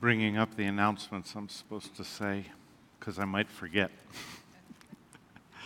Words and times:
bringing 0.00 0.36
up 0.36 0.54
the 0.54 0.64
announcements 0.64 1.34
I'm 1.34 1.48
supposed 1.48 1.96
to 1.96 2.04
say 2.04 2.44
because 2.98 3.18
I 3.18 3.24
might 3.24 3.50
forget. 3.50 3.90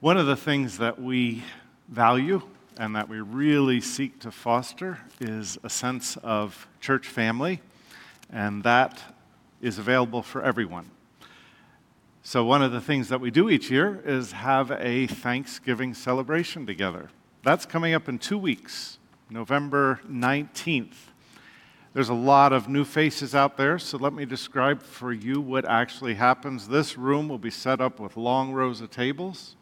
One 0.00 0.16
of 0.16 0.26
the 0.26 0.36
things 0.36 0.78
that 0.78 1.00
we 1.00 1.42
value 1.88 2.42
and 2.78 2.94
that 2.94 3.08
we 3.08 3.20
really 3.20 3.80
seek 3.80 4.20
to 4.20 4.30
foster 4.30 5.00
is 5.20 5.58
a 5.64 5.68
sense 5.68 6.16
of 6.18 6.68
church 6.80 7.08
family, 7.08 7.60
and 8.32 8.62
that 8.62 9.02
is 9.60 9.78
available 9.78 10.22
for 10.22 10.42
everyone. 10.42 10.88
So, 12.22 12.44
one 12.44 12.62
of 12.62 12.70
the 12.70 12.80
things 12.80 13.08
that 13.08 13.20
we 13.20 13.32
do 13.32 13.50
each 13.50 13.70
year 13.70 14.00
is 14.04 14.32
have 14.32 14.70
a 14.70 15.08
Thanksgiving 15.08 15.94
celebration 15.94 16.64
together. 16.64 17.10
That's 17.42 17.66
coming 17.66 17.92
up 17.92 18.08
in 18.08 18.18
two 18.18 18.38
weeks, 18.38 18.98
November 19.28 20.00
19th. 20.08 21.09
There's 21.92 22.08
a 22.08 22.14
lot 22.14 22.52
of 22.52 22.68
new 22.68 22.84
faces 22.84 23.34
out 23.34 23.56
there, 23.56 23.76
so 23.76 23.98
let 23.98 24.12
me 24.12 24.24
describe 24.24 24.80
for 24.80 25.12
you 25.12 25.40
what 25.40 25.64
actually 25.64 26.14
happens. 26.14 26.68
This 26.68 26.96
room 26.96 27.28
will 27.28 27.36
be 27.36 27.50
set 27.50 27.80
up 27.80 27.98
with 27.98 28.16
long 28.16 28.52
rows 28.52 28.80
of 28.80 28.92
tables. 28.92 29.56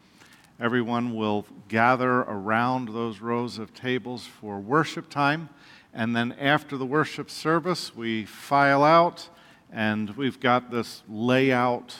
Everyone 0.59 1.15
will 1.15 1.47
gather 1.69 2.19
around 2.19 2.89
those 2.89 3.19
rows 3.19 3.57
of 3.57 3.73
tables 3.73 4.27
for 4.27 4.59
worship 4.59 5.09
time. 5.09 5.49
And 5.91 6.15
then 6.15 6.33
after 6.33 6.77
the 6.77 6.85
worship 6.85 7.31
service, 7.31 7.95
we 7.95 8.25
file 8.25 8.83
out, 8.83 9.27
and 9.73 10.11
we've 10.11 10.39
got 10.39 10.69
this 10.69 11.01
layout 11.09 11.95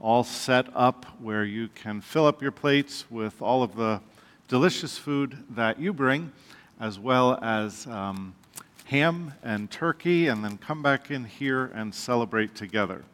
all 0.00 0.22
set 0.22 0.68
up 0.72 1.04
where 1.20 1.44
you 1.44 1.66
can 1.66 2.00
fill 2.00 2.28
up 2.28 2.40
your 2.40 2.52
plates 2.52 3.10
with 3.10 3.42
all 3.42 3.64
of 3.64 3.74
the 3.74 4.02
delicious 4.46 4.96
food 4.96 5.36
that 5.50 5.80
you 5.80 5.92
bring, 5.92 6.30
as 6.78 6.96
well 7.00 7.40
as. 7.42 7.88
Um, 7.88 8.36
ham 8.88 9.34
and 9.42 9.70
turkey 9.70 10.28
and 10.28 10.42
then 10.42 10.56
come 10.56 10.82
back 10.82 11.10
in 11.10 11.24
here 11.24 11.66
and 11.74 11.94
celebrate 11.94 12.54
together. 12.54 13.04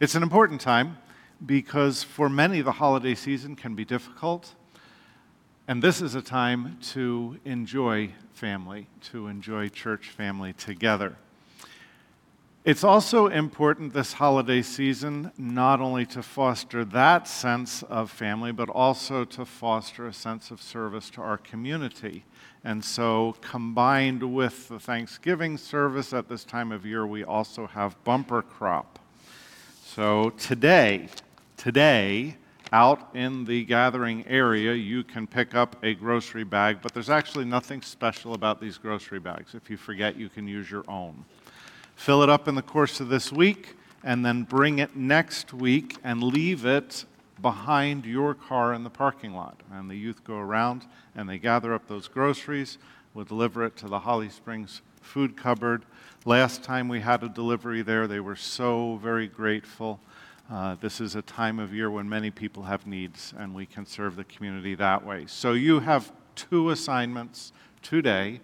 It's 0.00 0.14
an 0.14 0.22
important 0.22 0.62
time 0.62 0.96
because 1.44 2.02
for 2.02 2.30
many 2.30 2.62
the 2.62 2.72
holiday 2.72 3.14
season 3.14 3.54
can 3.54 3.74
be 3.74 3.84
difficult. 3.84 4.54
And 5.68 5.82
this 5.82 6.00
is 6.00 6.14
a 6.14 6.22
time 6.22 6.78
to 6.92 7.38
enjoy 7.44 8.12
family, 8.32 8.86
to 9.12 9.26
enjoy 9.26 9.68
church 9.68 10.08
family 10.08 10.54
together. 10.54 11.16
It's 12.62 12.84
also 12.84 13.28
important 13.28 13.94
this 13.94 14.12
holiday 14.12 14.60
season 14.60 15.32
not 15.38 15.80
only 15.80 16.04
to 16.06 16.22
foster 16.22 16.84
that 16.84 17.26
sense 17.26 17.82
of 17.84 18.10
family, 18.10 18.52
but 18.52 18.68
also 18.68 19.24
to 19.24 19.46
foster 19.46 20.06
a 20.06 20.12
sense 20.12 20.50
of 20.50 20.60
service 20.60 21.08
to 21.10 21.22
our 21.22 21.38
community. 21.38 22.22
And 22.62 22.84
so, 22.84 23.34
combined 23.40 24.22
with 24.22 24.68
the 24.68 24.78
Thanksgiving 24.78 25.56
service 25.56 26.12
at 26.12 26.28
this 26.28 26.44
time 26.44 26.70
of 26.70 26.84
year, 26.84 27.06
we 27.06 27.24
also 27.24 27.66
have 27.66 27.96
bumper 28.04 28.42
crop. 28.42 28.98
So, 29.82 30.28
today, 30.28 31.08
today, 31.56 32.36
out 32.72 33.08
in 33.14 33.46
the 33.46 33.64
gathering 33.64 34.26
area, 34.26 34.74
you 34.74 35.02
can 35.02 35.26
pick 35.26 35.54
up 35.54 35.82
a 35.82 35.94
grocery 35.94 36.44
bag, 36.44 36.80
but 36.82 36.92
there's 36.92 37.08
actually 37.08 37.46
nothing 37.46 37.80
special 37.80 38.34
about 38.34 38.60
these 38.60 38.76
grocery 38.76 39.18
bags. 39.18 39.54
If 39.54 39.70
you 39.70 39.78
forget, 39.78 40.16
you 40.16 40.28
can 40.28 40.46
use 40.46 40.70
your 40.70 40.84
own. 40.88 41.24
Fill 42.00 42.22
it 42.22 42.30
up 42.30 42.48
in 42.48 42.54
the 42.54 42.62
course 42.62 42.98
of 43.00 43.10
this 43.10 43.30
week, 43.30 43.76
and 44.02 44.24
then 44.24 44.44
bring 44.44 44.78
it 44.78 44.96
next 44.96 45.52
week 45.52 45.98
and 46.02 46.22
leave 46.22 46.64
it 46.64 47.04
behind 47.42 48.06
your 48.06 48.32
car 48.32 48.72
in 48.72 48.84
the 48.84 48.88
parking 48.88 49.34
lot. 49.34 49.60
And 49.70 49.90
the 49.90 49.96
youth 49.96 50.24
go 50.24 50.36
around 50.36 50.86
and 51.14 51.28
they 51.28 51.36
gather 51.36 51.74
up 51.74 51.88
those 51.88 52.08
groceries. 52.08 52.78
We'll 53.12 53.26
deliver 53.26 53.66
it 53.66 53.76
to 53.76 53.86
the 53.86 53.98
Holly 53.98 54.30
Springs 54.30 54.80
food 55.02 55.36
cupboard. 55.36 55.84
Last 56.24 56.64
time 56.64 56.88
we 56.88 57.00
had 57.00 57.22
a 57.22 57.28
delivery 57.28 57.82
there, 57.82 58.06
they 58.06 58.20
were 58.20 58.34
so 58.34 58.98
very 59.02 59.26
grateful. 59.28 60.00
Uh, 60.50 60.76
this 60.80 61.02
is 61.02 61.16
a 61.16 61.22
time 61.22 61.58
of 61.58 61.74
year 61.74 61.90
when 61.90 62.08
many 62.08 62.30
people 62.30 62.62
have 62.62 62.86
needs, 62.86 63.34
and 63.36 63.54
we 63.54 63.66
can 63.66 63.84
serve 63.84 64.16
the 64.16 64.24
community 64.24 64.74
that 64.74 65.04
way. 65.04 65.26
So 65.26 65.52
you 65.52 65.80
have 65.80 66.10
two 66.34 66.70
assignments 66.70 67.52
today. 67.82 68.40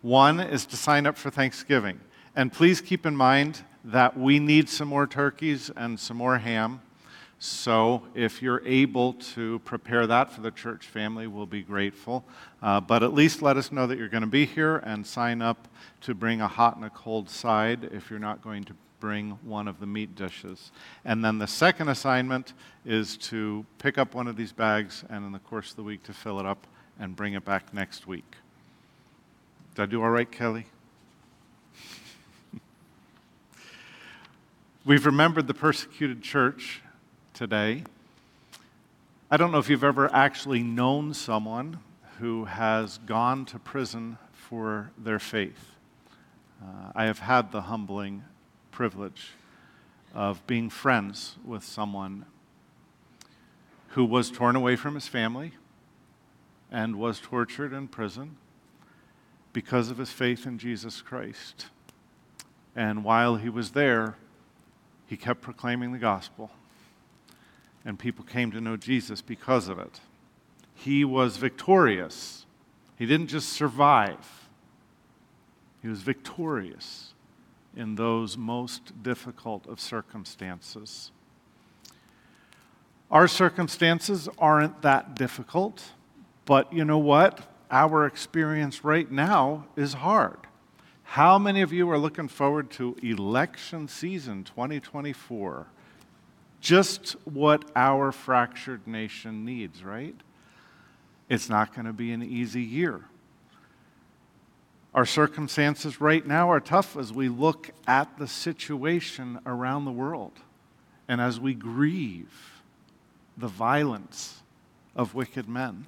One 0.00 0.38
is 0.38 0.64
to 0.66 0.76
sign 0.76 1.08
up 1.08 1.16
for 1.18 1.30
Thanksgiving. 1.30 1.98
And 2.36 2.52
please 2.52 2.80
keep 2.80 3.06
in 3.06 3.14
mind 3.14 3.62
that 3.84 4.18
we 4.18 4.40
need 4.40 4.68
some 4.68 4.88
more 4.88 5.06
turkeys 5.06 5.70
and 5.76 6.00
some 6.00 6.16
more 6.16 6.38
ham. 6.38 6.80
So, 7.38 8.02
if 8.14 8.40
you're 8.40 8.62
able 8.64 9.12
to 9.34 9.58
prepare 9.60 10.06
that 10.06 10.32
for 10.32 10.40
the 10.40 10.50
church 10.50 10.86
family, 10.86 11.26
we'll 11.26 11.46
be 11.46 11.62
grateful. 11.62 12.24
Uh, 12.62 12.80
but 12.80 13.02
at 13.02 13.12
least 13.12 13.42
let 13.42 13.56
us 13.56 13.70
know 13.70 13.86
that 13.86 13.98
you're 13.98 14.08
going 14.08 14.22
to 14.22 14.26
be 14.26 14.46
here 14.46 14.78
and 14.78 15.06
sign 15.06 15.42
up 15.42 15.68
to 16.02 16.14
bring 16.14 16.40
a 16.40 16.48
hot 16.48 16.76
and 16.76 16.84
a 16.84 16.90
cold 16.90 17.28
side 17.28 17.90
if 17.92 18.08
you're 18.08 18.18
not 18.18 18.42
going 18.42 18.64
to 18.64 18.74
bring 18.98 19.32
one 19.42 19.68
of 19.68 19.78
the 19.78 19.86
meat 19.86 20.16
dishes. 20.16 20.72
And 21.04 21.22
then 21.22 21.38
the 21.38 21.46
second 21.46 21.88
assignment 21.88 22.54
is 22.86 23.18
to 23.18 23.66
pick 23.78 23.98
up 23.98 24.14
one 24.14 24.26
of 24.26 24.36
these 24.36 24.52
bags 24.52 25.04
and 25.10 25.26
in 25.26 25.32
the 25.32 25.38
course 25.40 25.70
of 25.70 25.76
the 25.76 25.82
week 25.82 26.02
to 26.04 26.14
fill 26.14 26.40
it 26.40 26.46
up 26.46 26.66
and 26.98 27.14
bring 27.14 27.34
it 27.34 27.44
back 27.44 27.74
next 27.74 28.06
week. 28.06 28.36
Did 29.74 29.82
I 29.82 29.86
do 29.86 30.02
all 30.02 30.10
right, 30.10 30.30
Kelly? 30.30 30.66
We've 34.86 35.06
remembered 35.06 35.46
the 35.46 35.54
persecuted 35.54 36.20
church 36.20 36.82
today. 37.32 37.84
I 39.30 39.38
don't 39.38 39.50
know 39.50 39.56
if 39.56 39.70
you've 39.70 39.82
ever 39.82 40.12
actually 40.12 40.62
known 40.62 41.14
someone 41.14 41.78
who 42.18 42.44
has 42.44 42.98
gone 42.98 43.46
to 43.46 43.58
prison 43.58 44.18
for 44.34 44.90
their 44.98 45.18
faith. 45.18 45.70
Uh, 46.62 46.92
I 46.94 47.06
have 47.06 47.20
had 47.20 47.50
the 47.50 47.62
humbling 47.62 48.24
privilege 48.72 49.30
of 50.12 50.46
being 50.46 50.68
friends 50.68 51.36
with 51.46 51.64
someone 51.64 52.26
who 53.92 54.04
was 54.04 54.30
torn 54.30 54.54
away 54.54 54.76
from 54.76 54.96
his 54.96 55.08
family 55.08 55.52
and 56.70 56.96
was 56.96 57.20
tortured 57.20 57.72
in 57.72 57.88
prison 57.88 58.36
because 59.54 59.90
of 59.90 59.96
his 59.96 60.10
faith 60.10 60.44
in 60.46 60.58
Jesus 60.58 61.00
Christ. 61.00 61.68
And 62.76 63.02
while 63.02 63.36
he 63.36 63.48
was 63.48 63.70
there, 63.70 64.16
he 65.06 65.16
kept 65.16 65.40
proclaiming 65.40 65.92
the 65.92 65.98
gospel 65.98 66.50
and 67.84 67.98
people 67.98 68.24
came 68.24 68.50
to 68.50 68.60
know 68.60 68.76
Jesus 68.76 69.20
because 69.20 69.68
of 69.68 69.78
it. 69.78 70.00
He 70.74 71.04
was 71.04 71.36
victorious. 71.36 72.46
He 72.96 73.06
didn't 73.06 73.28
just 73.28 73.50
survive, 73.50 74.48
he 75.82 75.88
was 75.88 76.00
victorious 76.02 77.12
in 77.76 77.96
those 77.96 78.36
most 78.38 79.02
difficult 79.02 79.66
of 79.66 79.80
circumstances. 79.80 81.10
Our 83.10 83.28
circumstances 83.28 84.28
aren't 84.38 84.82
that 84.82 85.14
difficult, 85.14 85.82
but 86.46 86.72
you 86.72 86.84
know 86.84 86.98
what? 86.98 87.40
Our 87.70 88.06
experience 88.06 88.84
right 88.84 89.10
now 89.10 89.66
is 89.76 89.94
hard. 89.94 90.38
How 91.04 91.38
many 91.38 91.62
of 91.62 91.72
you 91.72 91.88
are 91.90 91.98
looking 91.98 92.28
forward 92.28 92.70
to 92.72 92.96
election 93.02 93.88
season 93.88 94.44
2024? 94.44 95.68
just 96.64 97.12
what 97.24 97.70
our 97.76 98.10
fractured 98.10 98.86
nation 98.86 99.44
needs, 99.44 99.84
right? 99.84 100.16
It's 101.28 101.50
not 101.50 101.74
going 101.74 101.84
to 101.84 101.92
be 101.92 102.10
an 102.10 102.22
easy 102.22 102.62
year. 102.62 103.02
Our 104.94 105.04
circumstances 105.04 106.00
right 106.00 106.26
now 106.26 106.50
are 106.50 106.60
tough 106.60 106.96
as 106.96 107.12
we 107.12 107.28
look 107.28 107.70
at 107.86 108.16
the 108.16 108.26
situation 108.26 109.40
around 109.44 109.84
the 109.84 109.92
world 109.92 110.32
and 111.06 111.20
as 111.20 111.38
we 111.38 111.52
grieve 111.52 112.62
the 113.36 113.48
violence 113.48 114.40
of 114.96 115.14
wicked 115.14 115.46
men. 115.46 115.86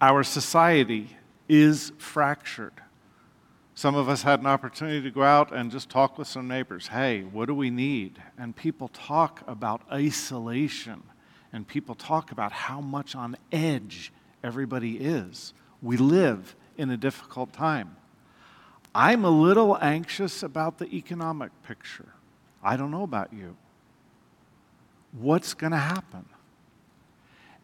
Our 0.00 0.22
society 0.24 1.18
is 1.50 1.92
fractured. 1.98 2.72
Some 3.74 3.96
of 3.96 4.08
us 4.08 4.22
had 4.22 4.38
an 4.38 4.46
opportunity 4.46 5.02
to 5.02 5.10
go 5.10 5.24
out 5.24 5.52
and 5.52 5.70
just 5.70 5.88
talk 5.88 6.16
with 6.16 6.28
some 6.28 6.46
neighbors. 6.46 6.86
Hey, 6.86 7.22
what 7.22 7.46
do 7.46 7.54
we 7.54 7.70
need? 7.70 8.22
And 8.38 8.54
people 8.54 8.86
talk 8.88 9.42
about 9.48 9.82
isolation, 9.90 11.02
and 11.52 11.66
people 11.66 11.96
talk 11.96 12.30
about 12.30 12.52
how 12.52 12.80
much 12.80 13.16
on 13.16 13.36
edge 13.50 14.12
everybody 14.44 14.98
is. 14.98 15.52
We 15.82 15.96
live 15.96 16.54
in 16.76 16.88
a 16.90 16.96
difficult 16.96 17.52
time. 17.52 17.96
I'm 18.94 19.24
a 19.24 19.30
little 19.30 19.76
anxious 19.80 20.44
about 20.44 20.78
the 20.78 20.86
economic 20.94 21.50
picture. 21.64 22.12
I 22.62 22.76
don't 22.76 22.92
know 22.92 23.02
about 23.02 23.32
you. 23.32 23.56
What's 25.18 25.54
going 25.54 25.72
to 25.72 25.78
happen? 25.78 26.26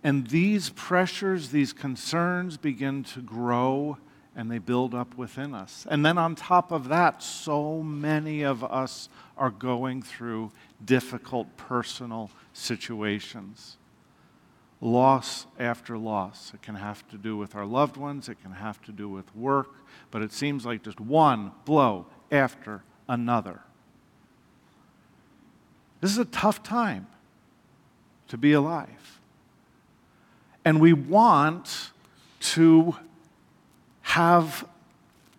And 0.07 0.29
these 0.29 0.71
pressures, 0.71 1.51
these 1.51 1.73
concerns 1.73 2.57
begin 2.57 3.03
to 3.03 3.21
grow 3.21 3.99
and 4.37 4.49
they 4.49 4.59
build 4.59 4.95
up 4.95 5.17
within 5.17 5.53
us. 5.53 5.85
And 5.91 6.07
then 6.07 6.17
on 6.17 6.37
top 6.37 6.71
of 6.71 6.91
that, 6.91 7.25
so 7.25 7.83
many 7.83 8.43
of 8.43 8.63
us 8.63 9.09
are 9.37 9.51
going 9.51 10.03
through 10.03 10.53
difficult 10.85 11.57
personal 11.57 12.31
situations. 12.53 13.79
loss 14.81 15.47
after 15.59 15.99
loss. 15.99 16.53
It 16.55 16.63
can 16.63 16.77
have 16.77 17.09
to 17.09 17.19
do 17.19 17.37
with 17.37 17.57
our 17.57 17.67
loved 17.67 17.97
ones, 17.97 18.29
it 18.29 18.41
can 18.41 18.53
have 18.53 18.81
to 18.83 18.93
do 18.93 19.09
with 19.09 19.35
work, 19.35 19.75
but 20.13 20.23
it 20.23 20.33
seems 20.33 20.65
like 20.65 20.85
just 20.85 21.01
one 21.01 21.51
blow 21.65 22.07
after 22.31 22.85
another. 23.09 23.63
This 26.01 26.13
is 26.13 26.19
a 26.19 26.27
tough 26.27 26.63
time 26.63 27.09
to 28.29 28.39
be 28.39 28.53
alive. 28.53 29.16
And 30.67 30.81
we 30.81 30.93
want 30.93 31.93
to 32.41 32.97
have 34.03 34.69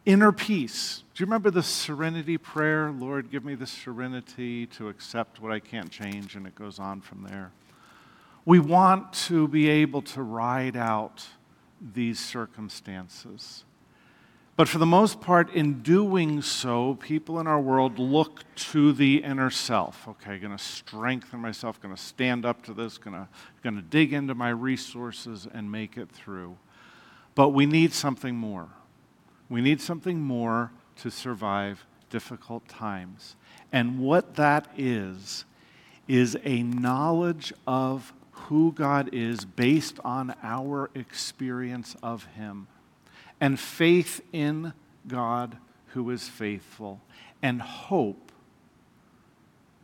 inner 0.06 0.31
peace. 0.31 1.03
Do 1.13 1.21
you 1.21 1.25
remember 1.25 1.51
the 1.51 1.63
serenity 1.63 2.38
prayer? 2.38 2.91
Lord, 2.91 3.29
give 3.29 3.44
me 3.44 3.53
the 3.53 3.68
serenity 3.68 4.68
to 4.68 4.88
accept 4.88 5.41
what 5.41 5.51
I 5.51 5.59
can't 5.59 5.91
change, 5.91 6.38
and 6.38 6.47
it 6.47 6.56
goes 6.56 6.79
on 6.79 7.01
from 7.01 7.27
there. 7.29 7.51
We 8.45 8.59
want 8.59 9.12
to 9.25 9.50
be 9.50 9.68
able 9.68 10.01
to 10.03 10.24
ride 10.24 10.77
out 10.77 11.25
these 11.81 12.21
circumstances. 12.21 13.65
But 14.57 14.68
for 14.68 14.80
the 14.80 14.88
most 14.88 15.21
part, 15.21 15.54
in 15.54 15.83
doing 15.83 16.42
so, 16.42 16.95
people 16.95 17.39
in 17.39 17.45
our 17.45 17.62
world 17.62 18.00
look 18.00 18.44
to 18.56 18.92
the 18.92 19.24
inner 19.24 19.51
self. 19.51 20.07
Okay, 20.07 20.39
going 20.39 20.57
to 20.57 20.62
strengthen 20.62 21.39
myself, 21.39 21.80
going 21.80 21.95
to 21.95 22.01
stand 22.01 22.44
up 22.44 22.63
to 22.63 22.74
this, 22.74 22.98
going 22.98 23.27
to 23.63 23.81
dig 23.83 24.13
into 24.13 24.33
my 24.33 24.50
resources 24.50 25.48
and 25.54 25.71
make 25.71 25.95
it 25.95 26.09
through. 26.09 26.57
But 27.36 27.50
we 27.50 27.68
need 27.68 27.94
something 27.94 28.36
more. 28.36 28.69
We 29.48 29.62
need 29.62 29.80
something 29.80 30.19
more 30.19 30.71
to 30.98 31.12
survive 31.12 31.86
difficult 32.09 32.68
times. 32.68 33.36
And 33.71 34.00
what 34.00 34.38
that 34.38 34.71
is, 34.75 35.45
is 36.07 36.36
a 36.44 36.63
knowledge 36.63 37.54
of 37.68 38.12
who 38.31 38.71
God 38.71 39.09
is 39.13 39.45
based 39.45 40.00
on 40.04 40.33
our 40.42 40.89
experience 40.95 41.95
of 42.01 42.25
Him 42.25 42.68
and 43.39 43.60
faith 43.60 44.22
in 44.31 44.74
God 45.07 45.57
who 45.88 46.10
is 46.10 46.28
faithful, 46.28 47.01
and 47.42 47.62
hope, 47.62 48.31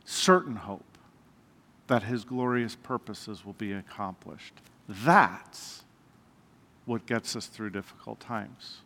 certain 0.05 0.55
hope, 0.55 0.97
that 1.87 2.03
his 2.03 2.23
glorious 2.23 2.75
purposes 2.75 3.45
will 3.45 3.53
be 3.53 3.71
accomplished. 3.71 4.53
That's 4.87 5.83
what 6.85 7.05
gets 7.05 7.35
us 7.35 7.47
through 7.47 7.71
difficult 7.71 8.19
times. 8.19 8.77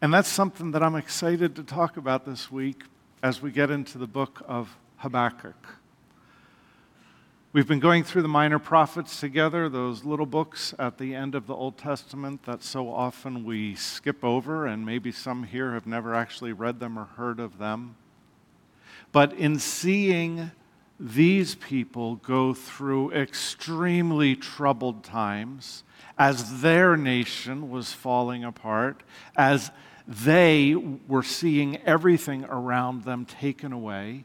And 0.00 0.14
that's 0.14 0.28
something 0.28 0.70
that 0.70 0.82
I'm 0.82 0.96
excited 0.96 1.56
to 1.56 1.62
talk 1.62 1.96
about 1.96 2.24
this 2.24 2.50
week 2.50 2.84
as 3.22 3.42
we 3.42 3.50
get 3.50 3.70
into 3.70 3.98
the 3.98 4.06
book 4.06 4.42
of 4.46 4.76
Habakkuk. 4.96 5.79
We've 7.52 7.66
been 7.66 7.80
going 7.80 8.04
through 8.04 8.22
the 8.22 8.28
minor 8.28 8.60
prophets 8.60 9.18
together, 9.18 9.68
those 9.68 10.04
little 10.04 10.24
books 10.24 10.72
at 10.78 10.98
the 10.98 11.16
end 11.16 11.34
of 11.34 11.48
the 11.48 11.54
Old 11.56 11.76
Testament 11.76 12.44
that 12.44 12.62
so 12.62 12.88
often 12.88 13.42
we 13.44 13.74
skip 13.74 14.24
over, 14.24 14.68
and 14.68 14.86
maybe 14.86 15.10
some 15.10 15.42
here 15.42 15.72
have 15.74 15.84
never 15.84 16.14
actually 16.14 16.52
read 16.52 16.78
them 16.78 16.96
or 16.96 17.06
heard 17.06 17.40
of 17.40 17.58
them. 17.58 17.96
But 19.10 19.32
in 19.32 19.58
seeing 19.58 20.52
these 21.00 21.56
people 21.56 22.14
go 22.14 22.54
through 22.54 23.10
extremely 23.10 24.36
troubled 24.36 25.02
times, 25.02 25.82
as 26.16 26.60
their 26.60 26.96
nation 26.96 27.68
was 27.68 27.92
falling 27.92 28.44
apart, 28.44 29.02
as 29.36 29.72
they 30.06 30.76
were 30.76 31.24
seeing 31.24 31.78
everything 31.78 32.44
around 32.44 33.02
them 33.02 33.24
taken 33.24 33.72
away, 33.72 34.22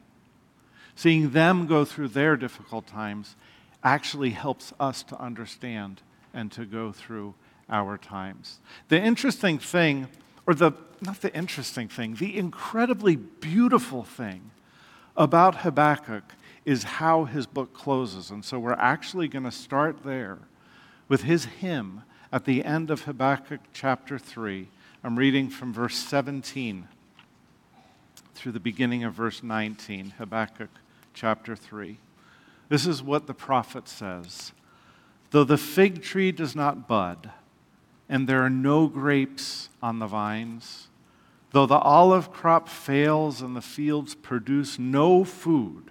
Seeing 0.95 1.31
them 1.31 1.67
go 1.67 1.85
through 1.85 2.09
their 2.09 2.37
difficult 2.37 2.87
times 2.87 3.35
actually 3.83 4.31
helps 4.31 4.73
us 4.79 5.03
to 5.03 5.19
understand 5.19 6.01
and 6.33 6.51
to 6.53 6.65
go 6.65 6.91
through 6.91 7.35
our 7.69 7.97
times. 7.97 8.59
The 8.87 9.01
interesting 9.01 9.59
thing, 9.59 10.07
or 10.47 10.53
the 10.53 10.71
not 11.01 11.21
the 11.21 11.35
interesting 11.35 11.87
thing, 11.89 12.15
the 12.15 12.37
incredibly 12.37 13.15
beautiful 13.15 14.03
thing 14.03 14.51
about 15.17 15.57
Habakkuk 15.57 16.23
is 16.63 16.83
how 16.83 17.25
his 17.25 17.45
book 17.45 17.73
closes. 17.73 18.31
And 18.31 18.43
so 18.43 18.57
we're 18.57 18.73
actually 18.73 19.27
going 19.27 19.43
to 19.43 19.51
start 19.51 20.03
there 20.03 20.39
with 21.07 21.23
his 21.23 21.45
hymn 21.45 22.03
at 22.31 22.45
the 22.45 22.63
end 22.63 22.89
of 22.89 23.03
Habakkuk 23.03 23.59
chapter 23.73 24.17
3. 24.17 24.67
I'm 25.03 25.17
reading 25.17 25.49
from 25.49 25.73
verse 25.73 25.95
17 25.95 26.87
through 28.33 28.51
the 28.51 28.59
beginning 28.59 29.03
of 29.03 29.13
verse 29.13 29.43
19, 29.43 30.11
Habakkuk 30.17 30.69
chapter 31.15 31.55
3. 31.55 31.97
This 32.69 32.85
is 32.85 33.01
what 33.01 33.25
the 33.25 33.33
prophet 33.33 33.87
says 33.87 34.51
Though 35.31 35.43
the 35.43 35.57
fig 35.57 36.03
tree 36.03 36.31
does 36.31 36.55
not 36.55 36.87
bud, 36.87 37.31
and 38.07 38.27
there 38.27 38.43
are 38.43 38.49
no 38.49 38.87
grapes 38.87 39.69
on 39.81 39.97
the 39.97 40.05
vines, 40.05 40.89
though 41.51 41.65
the 41.65 41.79
olive 41.79 42.31
crop 42.31 42.69
fails 42.69 43.41
and 43.41 43.55
the 43.55 43.61
fields 43.61 44.13
produce 44.13 44.77
no 44.77 45.23
food, 45.23 45.89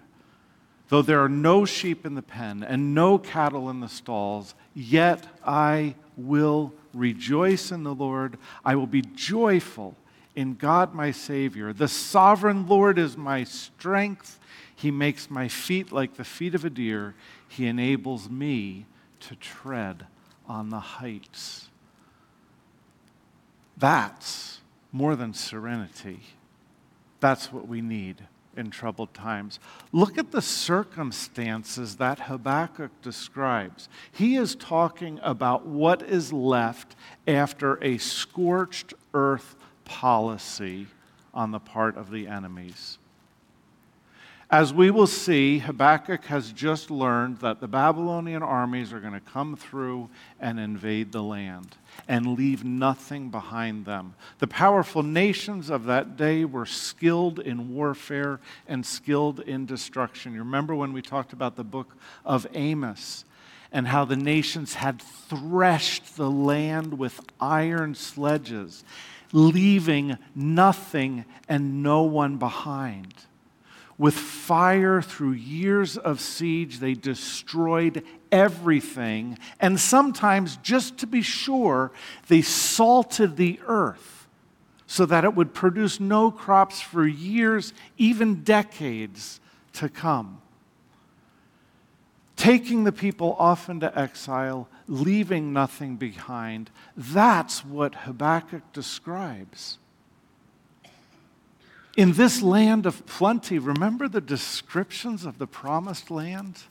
though 0.88 1.02
there 1.02 1.20
are 1.20 1.28
no 1.28 1.64
sheep 1.64 2.06
in 2.06 2.14
the 2.14 2.22
pen 2.22 2.62
and 2.62 2.94
no 2.94 3.18
cattle 3.18 3.68
in 3.68 3.80
the 3.80 3.88
stalls, 3.88 4.54
yet 4.74 5.26
I 5.44 5.96
will 6.16 6.72
rejoice 6.92 7.72
in 7.72 7.82
the 7.82 7.94
Lord. 7.94 8.38
I 8.64 8.76
will 8.76 8.86
be 8.86 9.02
joyful 9.02 9.96
in 10.36 10.54
God 10.54 10.94
my 10.94 11.10
Savior. 11.10 11.72
The 11.72 11.88
sovereign 11.88 12.68
Lord 12.68 12.98
is 12.98 13.16
my 13.16 13.44
strength 13.44 14.38
he 14.84 14.90
makes 14.90 15.30
my 15.30 15.48
feet 15.48 15.92
like 15.92 16.18
the 16.18 16.24
feet 16.24 16.54
of 16.54 16.62
a 16.62 16.68
deer. 16.68 17.14
He 17.48 17.66
enables 17.66 18.28
me 18.28 18.84
to 19.20 19.34
tread 19.34 20.06
on 20.46 20.68
the 20.68 20.78
heights. 20.78 21.70
That's 23.78 24.60
more 24.92 25.16
than 25.16 25.32
serenity. 25.32 26.20
That's 27.20 27.50
what 27.50 27.66
we 27.66 27.80
need 27.80 28.28
in 28.58 28.68
troubled 28.70 29.14
times. 29.14 29.58
Look 29.90 30.18
at 30.18 30.32
the 30.32 30.42
circumstances 30.42 31.96
that 31.96 32.20
Habakkuk 32.20 32.90
describes. 33.00 33.88
He 34.12 34.36
is 34.36 34.54
talking 34.54 35.18
about 35.22 35.64
what 35.64 36.02
is 36.02 36.30
left 36.30 36.94
after 37.26 37.82
a 37.82 37.96
scorched 37.96 38.92
earth 39.14 39.56
policy 39.86 40.88
on 41.32 41.52
the 41.52 41.58
part 41.58 41.96
of 41.96 42.10
the 42.10 42.28
enemies. 42.28 42.98
As 44.54 44.72
we 44.72 44.92
will 44.92 45.08
see, 45.08 45.58
Habakkuk 45.58 46.26
has 46.26 46.52
just 46.52 46.88
learned 46.88 47.38
that 47.38 47.58
the 47.58 47.66
Babylonian 47.66 48.44
armies 48.44 48.92
are 48.92 49.00
going 49.00 49.12
to 49.12 49.18
come 49.18 49.56
through 49.56 50.08
and 50.38 50.60
invade 50.60 51.10
the 51.10 51.24
land 51.24 51.74
and 52.06 52.38
leave 52.38 52.62
nothing 52.62 53.30
behind 53.30 53.84
them. 53.84 54.14
The 54.38 54.46
powerful 54.46 55.02
nations 55.02 55.70
of 55.70 55.86
that 55.86 56.16
day 56.16 56.44
were 56.44 56.66
skilled 56.66 57.40
in 57.40 57.74
warfare 57.74 58.38
and 58.68 58.86
skilled 58.86 59.40
in 59.40 59.66
destruction. 59.66 60.34
You 60.34 60.38
remember 60.38 60.76
when 60.76 60.92
we 60.92 61.02
talked 61.02 61.32
about 61.32 61.56
the 61.56 61.64
book 61.64 61.96
of 62.24 62.46
Amos 62.54 63.24
and 63.72 63.88
how 63.88 64.04
the 64.04 64.14
nations 64.14 64.74
had 64.74 65.02
threshed 65.02 66.16
the 66.16 66.30
land 66.30 66.96
with 66.96 67.20
iron 67.40 67.96
sledges, 67.96 68.84
leaving 69.32 70.16
nothing 70.32 71.24
and 71.48 71.82
no 71.82 72.02
one 72.02 72.36
behind. 72.36 73.14
With 73.96 74.14
fire 74.14 75.00
through 75.00 75.32
years 75.32 75.96
of 75.96 76.20
siege, 76.20 76.80
they 76.80 76.94
destroyed 76.94 78.04
everything. 78.32 79.38
And 79.60 79.78
sometimes, 79.78 80.56
just 80.56 80.98
to 80.98 81.06
be 81.06 81.22
sure, 81.22 81.92
they 82.26 82.42
salted 82.42 83.36
the 83.36 83.60
earth 83.66 84.26
so 84.86 85.06
that 85.06 85.24
it 85.24 85.34
would 85.34 85.54
produce 85.54 86.00
no 86.00 86.30
crops 86.30 86.80
for 86.80 87.06
years, 87.06 87.72
even 87.96 88.42
decades 88.42 89.40
to 89.74 89.88
come. 89.88 90.40
Taking 92.36 92.84
the 92.84 92.92
people 92.92 93.36
off 93.38 93.68
into 93.68 93.96
exile, 93.96 94.68
leaving 94.88 95.52
nothing 95.52 95.96
behind, 95.96 96.70
that's 96.96 97.64
what 97.64 97.94
Habakkuk 97.94 98.72
describes. 98.72 99.78
In 101.96 102.12
this 102.12 102.42
land 102.42 102.86
of 102.86 103.06
plenty, 103.06 103.58
remember 103.58 104.08
the 104.08 104.20
descriptions 104.20 105.24
of 105.24 105.38
the 105.38 105.46
promised 105.46 106.10
land? 106.10 106.62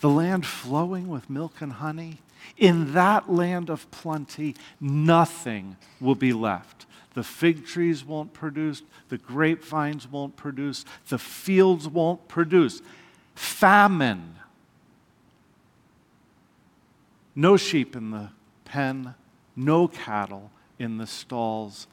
The 0.00 0.08
land 0.08 0.46
flowing 0.46 1.08
with 1.08 1.28
milk 1.28 1.60
and 1.60 1.74
honey? 1.74 2.18
In 2.56 2.94
that 2.94 3.30
land 3.30 3.68
of 3.68 3.90
plenty, 3.90 4.54
nothing 4.80 5.76
will 6.00 6.14
be 6.14 6.32
left. 6.32 6.86
The 7.14 7.22
fig 7.22 7.66
trees 7.66 8.04
won't 8.04 8.32
produce, 8.32 8.82
the 9.08 9.18
grapevines 9.18 10.06
won't 10.10 10.36
produce, 10.36 10.84
the 11.08 11.18
fields 11.18 11.88
won't 11.88 12.28
produce. 12.28 12.82
Famine. 13.34 14.36
No 17.34 17.56
sheep 17.56 17.96
in 17.96 18.10
the 18.10 18.30
pen, 18.64 19.14
no 19.54 19.88
cattle 19.88 20.50
in 20.78 20.98
the 20.98 21.06
stalls, 21.06 21.86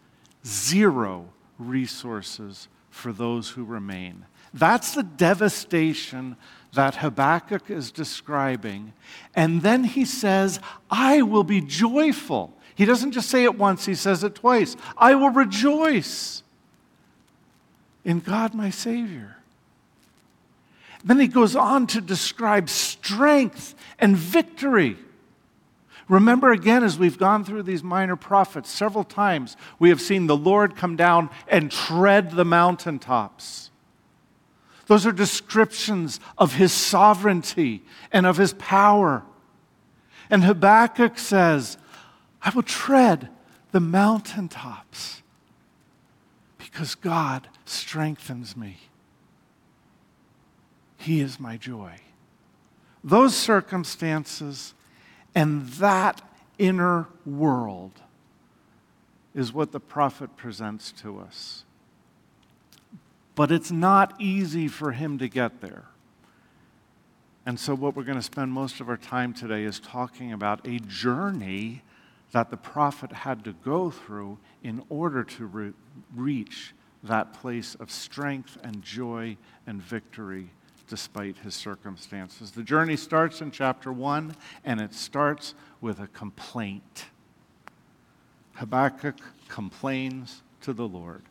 zero 0.45 1.29
resources 1.57 2.67
for 2.89 3.11
those 3.11 3.49
who 3.49 3.63
remain. 3.63 4.25
That's 4.53 4.93
the 4.93 5.03
devastation 5.03 6.37
that 6.73 6.95
Habakkuk 6.95 7.69
is 7.69 7.91
describing. 7.91 8.93
And 9.35 9.61
then 9.61 9.83
he 9.83 10.05
says, 10.05 10.59
I 10.89 11.21
will 11.21 11.43
be 11.43 11.61
joyful. 11.61 12.53
He 12.75 12.85
doesn't 12.85 13.11
just 13.11 13.29
say 13.29 13.43
it 13.43 13.57
once, 13.57 13.85
he 13.85 13.95
says 13.95 14.23
it 14.23 14.35
twice. 14.35 14.75
I 14.97 15.15
will 15.15 15.29
rejoice 15.29 16.43
in 18.03 18.19
God 18.19 18.53
my 18.53 18.69
Savior. 18.69 19.37
Then 21.03 21.19
he 21.19 21.27
goes 21.27 21.55
on 21.55 21.87
to 21.87 22.01
describe 22.01 22.69
strength 22.69 23.75
and 23.99 24.15
victory. 24.15 24.97
Remember 26.09 26.51
again, 26.51 26.83
as 26.83 26.99
we've 26.99 27.17
gone 27.17 27.45
through 27.45 27.63
these 27.63 27.83
minor 27.83 28.15
prophets 28.15 28.69
several 28.69 29.03
times, 29.03 29.55
we 29.79 29.89
have 29.89 30.01
seen 30.01 30.27
the 30.27 30.35
Lord 30.35 30.75
come 30.75 30.95
down 30.95 31.29
and 31.47 31.71
tread 31.71 32.31
the 32.31 32.45
mountaintops. 32.45 33.71
Those 34.87 35.05
are 35.05 35.13
descriptions 35.13 36.19
of 36.37 36.55
his 36.55 36.73
sovereignty 36.73 37.83
and 38.11 38.25
of 38.25 38.37
his 38.37 38.53
power. 38.53 39.23
And 40.29 40.43
Habakkuk 40.43 41.17
says, 41.17 41.77
I 42.41 42.49
will 42.49 42.63
tread 42.63 43.29
the 43.71 43.79
mountaintops 43.79 45.21
because 46.57 46.95
God 46.95 47.47
strengthens 47.65 48.57
me. 48.57 48.77
He 50.97 51.21
is 51.21 51.39
my 51.39 51.55
joy. 51.57 51.95
Those 53.03 53.35
circumstances 53.35 54.73
and 55.35 55.67
that 55.69 56.21
inner 56.57 57.07
world 57.25 58.01
is 59.33 59.51
what 59.51 59.71
the 59.71 59.79
prophet 59.79 60.35
presents 60.37 60.91
to 60.91 61.19
us. 61.19 61.63
But 63.35 63.51
it's 63.51 63.71
not 63.71 64.13
easy 64.19 64.67
for 64.67 64.91
him 64.91 65.17
to 65.17 65.27
get 65.27 65.61
there. 65.61 65.85
And 67.45 67.59
so, 67.59 67.75
what 67.75 67.95
we're 67.95 68.03
going 68.03 68.17
to 68.17 68.21
spend 68.21 68.51
most 68.51 68.79
of 68.79 68.87
our 68.87 68.97
time 68.97 69.33
today 69.33 69.63
is 69.63 69.79
talking 69.79 70.31
about 70.31 70.65
a 70.65 70.79
journey 70.79 71.81
that 72.31 72.49
the 72.49 72.57
prophet 72.57 73.11
had 73.11 73.43
to 73.43 73.53
go 73.53 73.89
through 73.89 74.37
in 74.63 74.83
order 74.89 75.23
to 75.23 75.45
re- 75.45 75.73
reach 76.15 76.73
that 77.03 77.33
place 77.33 77.75
of 77.75 77.91
strength 77.91 78.57
and 78.63 78.81
joy 78.81 79.35
and 79.67 79.81
victory 79.81 80.51
despite 80.93 81.39
his 81.39 81.55
circumstances. 81.55 82.51
The 82.51 82.61
journey 82.61 82.95
starts 82.95 83.41
in 83.41 83.49
chapter 83.49 83.91
1, 83.91 84.35
and 84.63 84.79
it 84.79 84.93
starts 84.93 85.55
with 85.81 85.99
a 85.99 86.05
complaint. 86.05 87.05
Habakkuk 88.53 89.15
complains 89.47 90.43
to 90.61 90.71
the 90.71 90.87
Lord. 90.87 91.23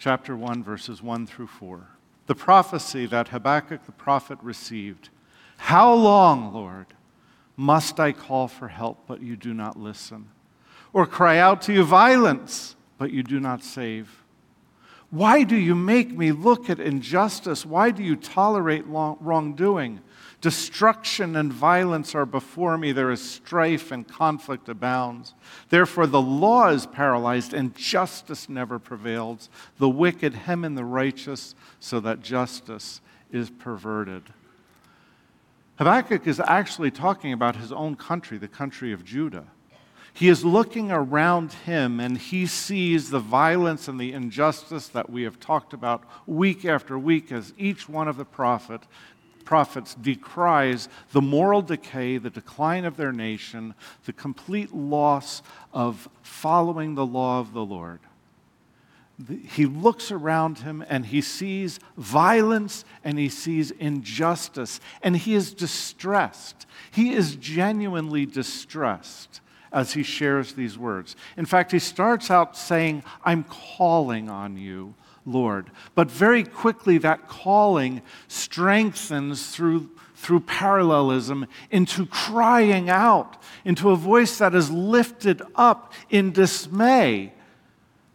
Chapter 0.00 0.34
1, 0.34 0.64
verses 0.64 1.00
1 1.00 1.28
through 1.28 1.46
4. 1.46 1.86
The 2.26 2.34
prophecy 2.34 3.06
that 3.06 3.28
Habakkuk 3.28 3.86
the 3.86 3.92
prophet 3.92 4.36
received 4.42 5.10
How 5.58 5.94
long, 5.94 6.52
Lord, 6.52 6.86
must 7.56 8.00
I 8.00 8.10
call 8.10 8.48
for 8.48 8.66
help, 8.66 9.06
but 9.06 9.22
you 9.22 9.36
do 9.36 9.54
not 9.54 9.78
listen? 9.78 10.30
Or 10.92 11.06
cry 11.06 11.38
out 11.38 11.62
to 11.62 11.72
you 11.72 11.84
violence, 11.84 12.74
but 12.98 13.12
you 13.12 13.22
do 13.22 13.38
not 13.38 13.62
save? 13.62 14.24
Why 15.10 15.44
do 15.44 15.56
you 15.56 15.74
make 15.74 16.10
me 16.10 16.32
look 16.32 16.68
at 16.68 16.80
injustice? 16.80 17.64
Why 17.64 17.90
do 17.90 18.02
you 18.02 18.16
tolerate 18.16 18.84
wrongdoing? 18.86 20.00
Destruction 20.40 21.36
and 21.36 21.52
violence 21.52 22.14
are 22.14 22.26
before 22.26 22.76
me. 22.76 22.92
There 22.92 23.10
is 23.10 23.30
strife 23.30 23.90
and 23.90 24.06
conflict 24.06 24.68
abounds. 24.68 25.34
Therefore, 25.70 26.06
the 26.06 26.20
law 26.20 26.68
is 26.68 26.86
paralyzed 26.86 27.54
and 27.54 27.74
justice 27.74 28.48
never 28.48 28.78
prevails. 28.78 29.48
The 29.78 29.88
wicked 29.88 30.34
hem 30.34 30.64
in 30.64 30.74
the 30.74 30.84
righteous 30.84 31.54
so 31.80 32.00
that 32.00 32.20
justice 32.20 33.00
is 33.32 33.48
perverted. 33.50 34.24
Habakkuk 35.78 36.26
is 36.26 36.40
actually 36.40 36.90
talking 36.90 37.32
about 37.32 37.56
his 37.56 37.70
own 37.70 37.96
country, 37.96 38.38
the 38.38 38.48
country 38.48 38.92
of 38.92 39.04
Judah. 39.04 39.46
He 40.16 40.30
is 40.30 40.46
looking 40.46 40.90
around 40.90 41.52
him 41.52 42.00
and 42.00 42.16
he 42.16 42.46
sees 42.46 43.10
the 43.10 43.18
violence 43.18 43.86
and 43.86 44.00
the 44.00 44.14
injustice 44.14 44.88
that 44.88 45.10
we 45.10 45.24
have 45.24 45.38
talked 45.38 45.74
about 45.74 46.04
week 46.24 46.64
after 46.64 46.98
week 46.98 47.30
as 47.30 47.52
each 47.58 47.86
one 47.86 48.08
of 48.08 48.16
the 48.16 48.24
prophet, 48.24 48.80
prophets 49.44 49.94
decries 49.94 50.88
the 51.12 51.20
moral 51.20 51.60
decay, 51.60 52.16
the 52.16 52.30
decline 52.30 52.86
of 52.86 52.96
their 52.96 53.12
nation, 53.12 53.74
the 54.06 54.12
complete 54.14 54.74
loss 54.74 55.42
of 55.74 56.08
following 56.22 56.94
the 56.94 57.04
law 57.04 57.38
of 57.38 57.52
the 57.52 57.64
Lord. 57.64 58.00
He 59.28 59.66
looks 59.66 60.10
around 60.10 60.60
him 60.60 60.82
and 60.88 61.04
he 61.04 61.20
sees 61.20 61.78
violence 61.98 62.86
and 63.04 63.18
he 63.18 63.28
sees 63.28 63.70
injustice 63.70 64.80
and 65.02 65.14
he 65.14 65.34
is 65.34 65.52
distressed. 65.52 66.64
He 66.90 67.12
is 67.12 67.36
genuinely 67.36 68.24
distressed 68.24 69.42
as 69.76 69.92
he 69.92 70.02
shares 70.02 70.54
these 70.54 70.78
words. 70.78 71.14
In 71.36 71.44
fact, 71.44 71.70
he 71.70 71.78
starts 71.78 72.30
out 72.30 72.56
saying, 72.56 73.04
I'm 73.22 73.44
calling 73.44 74.30
on 74.30 74.56
you, 74.56 74.94
Lord. 75.26 75.70
But 75.94 76.10
very 76.10 76.44
quickly, 76.44 76.96
that 76.98 77.28
calling 77.28 78.00
strengthens 78.26 79.54
through, 79.54 79.90
through 80.14 80.40
parallelism 80.40 81.46
into 81.70 82.06
crying 82.06 82.88
out, 82.88 83.36
into 83.66 83.90
a 83.90 83.96
voice 83.96 84.38
that 84.38 84.54
is 84.54 84.70
lifted 84.70 85.42
up 85.54 85.92
in 86.08 86.32
dismay, 86.32 87.34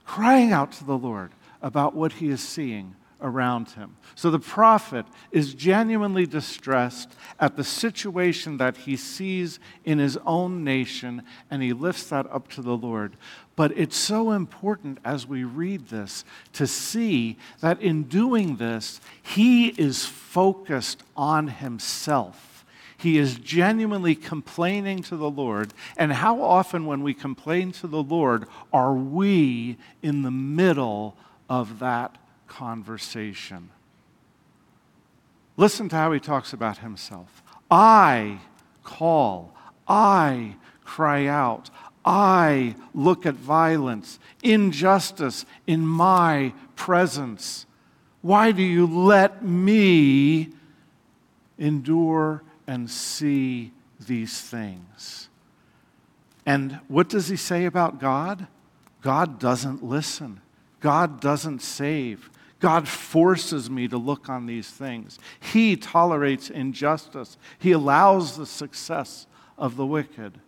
crying 0.03 0.51
out 0.51 0.71
to 0.73 0.83
the 0.83 0.97
Lord 0.97 1.31
about 1.61 1.93
what 1.93 2.13
he 2.13 2.29
is 2.29 2.41
seeing 2.41 2.95
around 3.21 3.69
him. 3.69 3.95
So 4.15 4.31
the 4.31 4.39
prophet 4.39 5.05
is 5.31 5.53
genuinely 5.53 6.25
distressed 6.25 7.15
at 7.39 7.55
the 7.55 7.63
situation 7.63 8.57
that 8.57 8.77
he 8.77 8.95
sees 8.95 9.59
in 9.85 9.99
his 9.99 10.17
own 10.25 10.63
nation, 10.63 11.23
and 11.49 11.61
he 11.61 11.73
lifts 11.73 12.05
that 12.09 12.31
up 12.31 12.49
to 12.49 12.61
the 12.61 12.75
Lord. 12.75 13.15
But 13.55 13.77
it's 13.77 13.97
so 13.97 14.31
important 14.31 14.99
as 15.03 15.27
we 15.27 15.43
read 15.43 15.87
this 15.87 16.25
to 16.53 16.65
see 16.65 17.37
that 17.59 17.81
in 17.81 18.03
doing 18.03 18.57
this, 18.57 19.01
he 19.21 19.67
is 19.67 20.05
focused 20.05 21.03
on 21.15 21.47
himself. 21.47 22.65
He 22.97 23.17
is 23.17 23.35
genuinely 23.35 24.13
complaining 24.13 25.01
to 25.03 25.17
the 25.17 25.29
Lord. 25.29 25.73
And 25.97 26.13
how 26.13 26.41
often, 26.43 26.85
when 26.85 27.01
we 27.01 27.15
complain 27.15 27.71
to 27.73 27.87
the 27.87 28.03
Lord, 28.03 28.45
are 28.71 28.93
we 28.93 29.77
in 30.03 30.21
the 30.21 30.29
middle 30.29 31.17
of 31.49 31.79
that 31.79 32.17
conversation. 32.51 33.69
Listen 35.55 35.87
to 35.87 35.95
how 35.95 36.11
he 36.11 36.19
talks 36.19 36.51
about 36.51 36.79
himself. 36.79 37.41
I 37.69 38.39
call, 38.83 39.55
I 39.87 40.55
cry 40.83 41.27
out, 41.27 41.69
I 42.03 42.75
look 42.93 43.25
at 43.25 43.35
violence, 43.35 44.19
injustice 44.43 45.45
in 45.65 45.87
my 45.87 46.53
presence. 46.75 47.65
Why 48.21 48.51
do 48.51 48.63
you 48.63 48.85
let 48.85 49.45
me 49.45 50.49
endure 51.57 52.43
and 52.67 52.89
see 52.89 53.71
these 53.97 54.41
things? 54.41 55.29
And 56.45 56.79
what 56.89 57.07
does 57.07 57.29
he 57.29 57.37
say 57.37 57.63
about 57.63 57.99
God? 57.99 58.47
God 59.01 59.39
doesn't 59.39 59.83
listen. 59.83 60.41
God 60.81 61.21
doesn't 61.21 61.61
save. 61.61 62.30
God 62.61 62.87
forces 62.87 63.69
me 63.69 63.87
to 63.87 63.97
look 63.97 64.29
on 64.29 64.45
these 64.45 64.69
things. 64.69 65.19
He 65.39 65.75
tolerates 65.75 66.49
injustice. 66.49 67.37
He 67.59 67.71
allows 67.71 68.37
the 68.37 68.45
success 68.45 69.25
of 69.57 69.75
the 69.75 69.85
wicked 69.85 70.39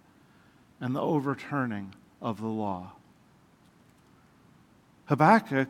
and 0.80 0.96
the 0.96 1.02
overturning 1.02 1.96
of 2.22 2.40
the 2.40 2.48
law. 2.48 2.94
Habakkuk 5.06 5.70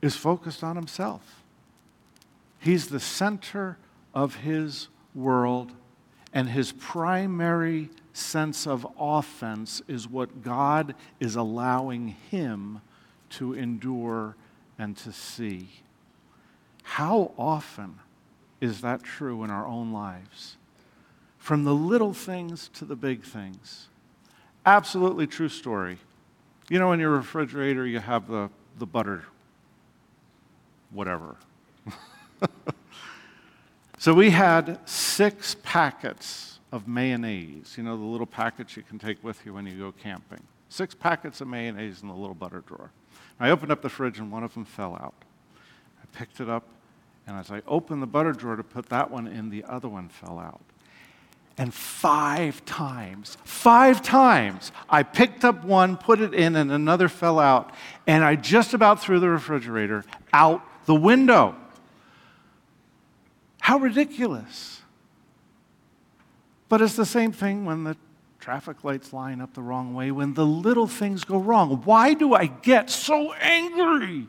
is 0.00 0.16
focused 0.16 0.64
on 0.64 0.76
himself. 0.76 1.42
He's 2.58 2.88
the 2.88 3.00
center 3.00 3.76
of 4.14 4.36
his 4.36 4.88
world, 5.14 5.72
and 6.32 6.48
his 6.48 6.72
primary 6.72 7.90
sense 8.12 8.66
of 8.66 8.86
offense 8.98 9.82
is 9.86 10.08
what 10.08 10.42
God 10.42 10.94
is 11.20 11.36
allowing 11.36 12.16
him 12.30 12.80
to 13.30 13.52
endure 13.52 14.36
and 14.78 14.96
to 14.98 15.12
see. 15.12 15.68
How 16.82 17.32
often 17.38 17.98
is 18.60 18.80
that 18.80 19.02
true 19.02 19.44
in 19.44 19.50
our 19.50 19.66
own 19.66 19.92
lives? 19.92 20.56
From 21.38 21.64
the 21.64 21.74
little 21.74 22.12
things 22.12 22.68
to 22.74 22.84
the 22.84 22.96
big 22.96 23.22
things. 23.22 23.88
Absolutely 24.64 25.26
true 25.26 25.48
story. 25.48 25.98
You 26.68 26.78
know, 26.78 26.92
in 26.92 27.00
your 27.00 27.10
refrigerator, 27.10 27.86
you 27.86 28.00
have 28.00 28.26
the, 28.28 28.50
the 28.78 28.86
butter, 28.86 29.24
whatever. 30.90 31.36
so 33.98 34.12
we 34.12 34.30
had 34.30 34.80
six 34.88 35.56
packets 35.62 36.58
of 36.72 36.88
mayonnaise. 36.88 37.74
You 37.76 37.84
know, 37.84 37.96
the 37.96 38.04
little 38.04 38.26
packets 38.26 38.76
you 38.76 38.82
can 38.82 38.98
take 38.98 39.22
with 39.22 39.44
you 39.46 39.54
when 39.54 39.66
you 39.66 39.78
go 39.78 39.92
camping. 39.92 40.42
Six 40.68 40.94
packets 40.94 41.40
of 41.40 41.48
mayonnaise 41.48 42.02
in 42.02 42.08
the 42.08 42.14
little 42.14 42.34
butter 42.34 42.64
drawer. 42.66 42.90
I 43.38 43.50
opened 43.50 43.72
up 43.72 43.82
the 43.82 43.88
fridge 43.88 44.18
and 44.18 44.32
one 44.32 44.42
of 44.44 44.54
them 44.54 44.64
fell 44.64 44.94
out. 44.94 45.14
I 46.02 46.06
picked 46.16 46.40
it 46.40 46.48
up 46.48 46.64
And 47.26 47.36
as 47.36 47.50
I 47.50 47.62
opened 47.66 48.02
the 48.02 48.06
butter 48.06 48.32
drawer 48.32 48.56
to 48.56 48.62
put 48.62 48.86
that 48.86 49.10
one 49.10 49.26
in, 49.26 49.50
the 49.50 49.64
other 49.64 49.88
one 49.88 50.08
fell 50.08 50.38
out. 50.38 50.60
And 51.58 51.72
five 51.72 52.64
times, 52.66 53.38
five 53.42 54.02
times, 54.02 54.72
I 54.90 55.02
picked 55.02 55.44
up 55.44 55.64
one, 55.64 55.96
put 55.96 56.20
it 56.20 56.34
in, 56.34 56.54
and 56.54 56.70
another 56.70 57.08
fell 57.08 57.38
out. 57.38 57.72
And 58.06 58.22
I 58.22 58.36
just 58.36 58.74
about 58.74 59.00
threw 59.00 59.18
the 59.18 59.30
refrigerator 59.30 60.04
out 60.32 60.62
the 60.84 60.94
window. 60.94 61.56
How 63.60 63.78
ridiculous. 63.78 64.82
But 66.68 66.82
it's 66.82 66.94
the 66.94 67.06
same 67.06 67.32
thing 67.32 67.64
when 67.64 67.84
the 67.84 67.96
traffic 68.46 68.84
lights 68.84 69.12
line 69.12 69.40
up 69.40 69.52
the 69.54 69.60
wrong 69.60 69.92
way, 69.92 70.12
when 70.12 70.34
the 70.34 70.46
little 70.46 70.86
things 70.86 71.24
go 71.24 71.36
wrong. 71.36 71.82
Why 71.84 72.14
do 72.14 72.32
I 72.32 72.46
get 72.46 72.88
so 72.90 73.32
angry? 73.32 74.28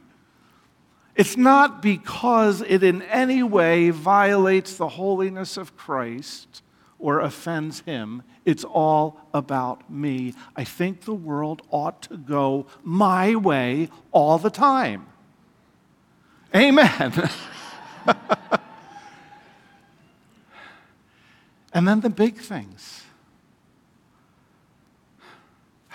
It's 1.15 1.37
not 1.37 1.83
because 1.83 2.63
it 2.63 2.81
in 2.81 3.03
any 3.03 3.43
way 3.43 3.91
violates 3.91 4.75
the 4.75 4.87
holiness 4.87 5.55
of 5.55 5.77
Christ 5.77 6.63
or 6.97 7.19
offends 7.19 7.81
him. 7.81 8.23
It's 8.43 8.63
all 8.63 9.19
about 9.35 9.87
me. 9.87 10.33
I 10.55 10.63
think 10.63 11.01
the 11.01 11.13
world 11.13 11.61
ought 11.69 12.01
to 12.09 12.17
go 12.17 12.65
my 12.83 13.35
way 13.35 13.89
all 14.11 14.39
the 14.39 14.49
time. 14.49 15.05
Amen. 16.55 17.29
and 21.71 21.87
then 21.87 21.99
the 21.99 22.09
big 22.09 22.39
things. 22.39 23.03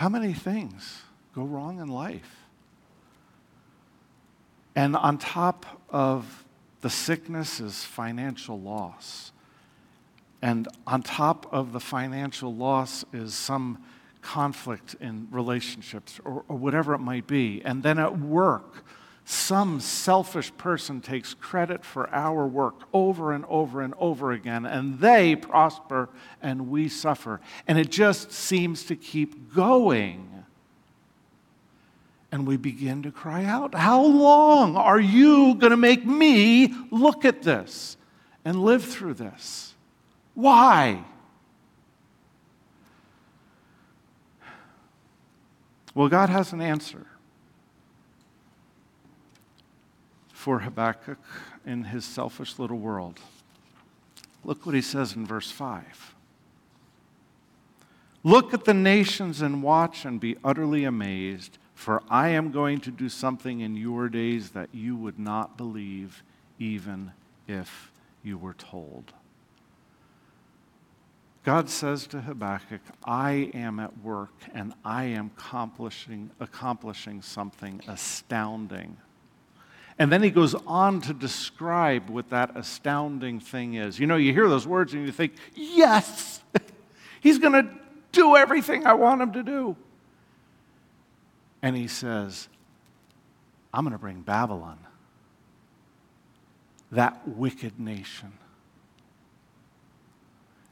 How 0.03 0.09
many 0.09 0.33
things 0.33 1.01
go 1.33 1.45
wrong 1.45 1.79
in 1.79 1.87
life? 1.87 2.49
And 4.75 4.97
on 4.97 5.17
top 5.17 5.81
of 5.91 6.45
the 6.81 6.91
sickness 6.91 7.61
is 7.61 7.85
financial 7.85 8.61
loss. 8.61 9.31
And 10.43 10.67
on 10.89 11.05
top 11.05 11.47
of 11.53 11.73
the 11.73 11.79
financial 11.79 12.53
loss 12.53 13.05
is 13.13 13.33
some 13.33 13.81
conflict 14.23 14.97
in 15.01 15.29
relationships 15.31 16.19
or, 16.25 16.45
or, 16.49 16.57
whatever 16.57 16.95
it 16.95 16.99
might 16.99 17.29
be. 17.29 17.63
And 17.65 17.85
then 17.85 18.01
at 18.01 18.19
work, 18.19 18.85
some 19.25 19.81
selfish 19.81 20.55
person 20.57 21.01
takes 21.01 21.35
credit 21.35 21.85
for 21.85 22.11
our 22.11 22.47
work 22.47 22.75
over 22.93 23.33
and 23.33 23.45
over 23.49 23.81
and 23.81 23.95
over 23.99 24.33
again, 24.33 24.67
and 24.67 24.99
they 24.99 25.37
prosper 25.37 26.09
and 26.41 26.69
we 26.69 26.89
suffer. 26.89 27.41
And 27.69 27.79
it 27.79 27.91
just 27.91 28.33
seems 28.33 28.85
to 28.85 28.97
keep 28.97 29.55
going. 29.55 30.29
And 32.33 32.47
we 32.47 32.57
begin 32.57 33.03
to 33.03 33.13
cry 33.13 33.45
out, 33.45 33.75
How 33.75 34.03
long 34.03 34.77
are 34.77 35.01
you 35.01 35.55
going 35.55 35.71
to 35.71 35.77
make 35.77 36.05
me 36.05 36.75
look 36.91 37.25
at 37.25 37.43
this 37.43 37.97
and 38.45 38.65
live 38.65 38.85
through 38.85 39.15
this? 39.15 39.75
Why? 40.35 41.05
Well, 45.95 46.09
God 46.09 46.31
has 46.31 46.53
an 46.53 46.63
answer 46.63 47.07
for 50.43 50.59
Habakkuk 50.59 51.19
in 51.65 51.85
his 51.85 52.05
selfish 52.05 52.59
little 52.59 52.79
world. 52.79 53.21
Look 54.43 54.67
what 54.67 54.75
he 54.75 54.83
says 54.83 55.15
in 55.15 55.25
verse 55.25 55.53
5. 55.53 56.17
Look 58.25 58.53
at 58.53 58.65
the 58.65 58.75
nations 58.75 59.41
and 59.41 59.63
watch 59.63 60.05
and 60.05 60.19
be 60.21 60.37
utterly 60.43 60.83
amazed, 60.83 61.59
for 61.77 62.03
I 62.11 62.31
am 62.31 62.51
going 62.51 62.81
to 62.81 62.91
do 62.91 63.09
something 63.09 63.61
in 63.61 63.77
your 63.77 64.09
days 64.09 64.51
that 64.51 64.69
you 64.73 64.97
would 64.97 65.17
not 65.17 65.57
believe, 65.57 66.25
even 66.59 67.13
if 67.47 67.93
you 68.25 68.37
were 68.37 68.55
told. 68.55 69.13
God 71.45 71.71
says 71.71 72.09
to 72.09 72.21
Habakkuk, 72.21 72.81
I 73.05 73.53
am 73.55 73.79
at 73.79 73.97
work 74.03 74.35
and 74.53 74.75
I 74.85 75.05
am 75.05 75.31
accomplishing, 75.37 76.33
accomplishing 76.41 77.23
something 77.23 77.81
astounding. 77.87 78.97
And 79.99 80.11
then 80.11 80.23
he 80.23 80.31
goes 80.31 80.55
on 80.67 81.01
to 81.03 81.15
describe 81.15 82.09
what 82.09 82.31
that 82.31 82.57
astounding 82.57 83.41
thing 83.41 83.75
is. 83.75 83.99
You 83.99 84.07
know, 84.07 84.17
you 84.17 84.33
hear 84.33 84.49
those 84.49 84.67
words 84.67 84.95
and 84.95 85.05
you 85.05 85.13
think, 85.13 85.35
yes, 85.55 86.41
he's 87.21 87.39
going 87.39 87.53
to 87.53 87.71
do 88.11 88.37
everything 88.37 88.87
I 88.87 88.95
want 88.95 89.21
him 89.21 89.33
to 89.33 89.43
do. 89.43 89.77
And 91.61 91.77
he 91.77 91.87
says, 91.87 92.49
I'm 93.73 93.85
going 93.85 93.93
to 93.93 93.99
bring 93.99 94.23
Babylon, 94.23 94.79
that 96.91 97.27
wicked 97.29 97.79
nation 97.79 98.33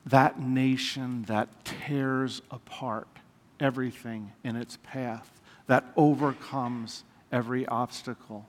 that 0.07 0.41
nation 0.41 1.25
that 1.25 1.49
tears 1.65 2.43
apart 2.51 3.09
everything 3.59 4.33
in 4.43 4.57
its 4.57 4.79
path, 4.83 5.41
that 5.67 5.85
overcomes 5.97 7.05
every 7.31 7.67
obstacle. 7.67 8.47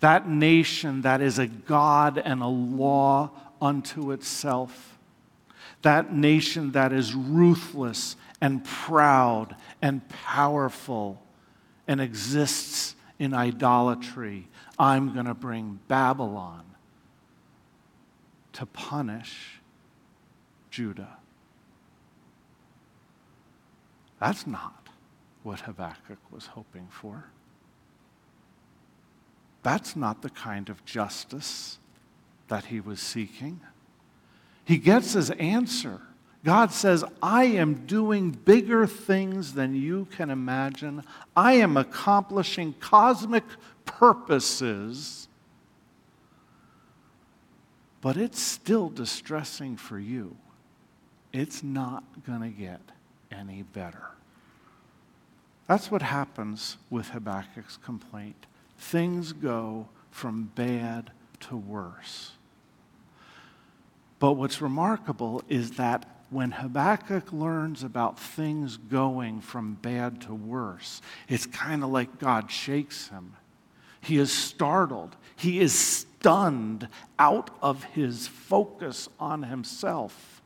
That 0.00 0.28
nation 0.28 1.02
that 1.02 1.20
is 1.20 1.38
a 1.38 1.46
God 1.46 2.18
and 2.18 2.42
a 2.42 2.46
law 2.46 3.30
unto 3.60 4.12
itself. 4.12 4.98
That 5.82 6.12
nation 6.12 6.72
that 6.72 6.92
is 6.92 7.14
ruthless 7.14 8.16
and 8.40 8.64
proud 8.64 9.56
and 9.82 10.08
powerful 10.08 11.22
and 11.86 12.00
exists 12.00 12.94
in 13.18 13.34
idolatry. 13.34 14.48
I'm 14.78 15.12
going 15.12 15.26
to 15.26 15.34
bring 15.34 15.80
Babylon 15.88 16.64
to 18.54 18.66
punish 18.66 19.60
Judah. 20.70 21.16
That's 24.20 24.46
not 24.46 24.88
what 25.42 25.60
Habakkuk 25.60 26.18
was 26.30 26.46
hoping 26.46 26.88
for. 26.90 27.24
That's 29.68 29.96
not 29.96 30.22
the 30.22 30.30
kind 30.30 30.70
of 30.70 30.82
justice 30.86 31.78
that 32.48 32.64
he 32.64 32.80
was 32.80 33.00
seeking. 33.00 33.60
He 34.64 34.78
gets 34.78 35.12
his 35.12 35.30
answer. 35.32 36.00
God 36.42 36.72
says, 36.72 37.04
I 37.22 37.44
am 37.44 37.84
doing 37.84 38.30
bigger 38.30 38.86
things 38.86 39.52
than 39.52 39.74
you 39.74 40.06
can 40.06 40.30
imagine. 40.30 41.02
I 41.36 41.52
am 41.56 41.76
accomplishing 41.76 42.76
cosmic 42.80 43.44
purposes, 43.84 45.28
but 48.00 48.16
it's 48.16 48.40
still 48.40 48.88
distressing 48.88 49.76
for 49.76 49.98
you 49.98 50.34
it's 51.34 51.62
not 51.62 52.04
going 52.26 52.40
to 52.40 52.48
get 52.48 52.80
any 53.30 53.64
better. 53.64 54.12
That's 55.66 55.90
what 55.90 56.00
happens 56.00 56.78
with 56.88 57.10
Habakkuk's 57.10 57.76
complaint. 57.76 58.46
Things 58.78 59.32
go 59.32 59.88
from 60.10 60.50
bad 60.54 61.10
to 61.40 61.56
worse. 61.56 62.32
But 64.18 64.32
what's 64.32 64.60
remarkable 64.60 65.42
is 65.48 65.72
that 65.72 66.06
when 66.30 66.50
Habakkuk 66.50 67.32
learns 67.32 67.82
about 67.82 68.18
things 68.18 68.76
going 68.76 69.40
from 69.40 69.74
bad 69.74 70.20
to 70.22 70.34
worse, 70.34 71.00
it's 71.28 71.46
kind 71.46 71.82
of 71.82 71.90
like 71.90 72.18
God 72.18 72.50
shakes 72.50 73.08
him. 73.08 73.34
He 74.00 74.18
is 74.18 74.32
startled. 74.32 75.16
He 75.36 75.60
is 75.60 75.72
stunned 75.72 76.88
out 77.18 77.50
of 77.62 77.84
his 77.84 78.28
focus 78.28 79.08
on 79.18 79.44
himself 79.44 80.42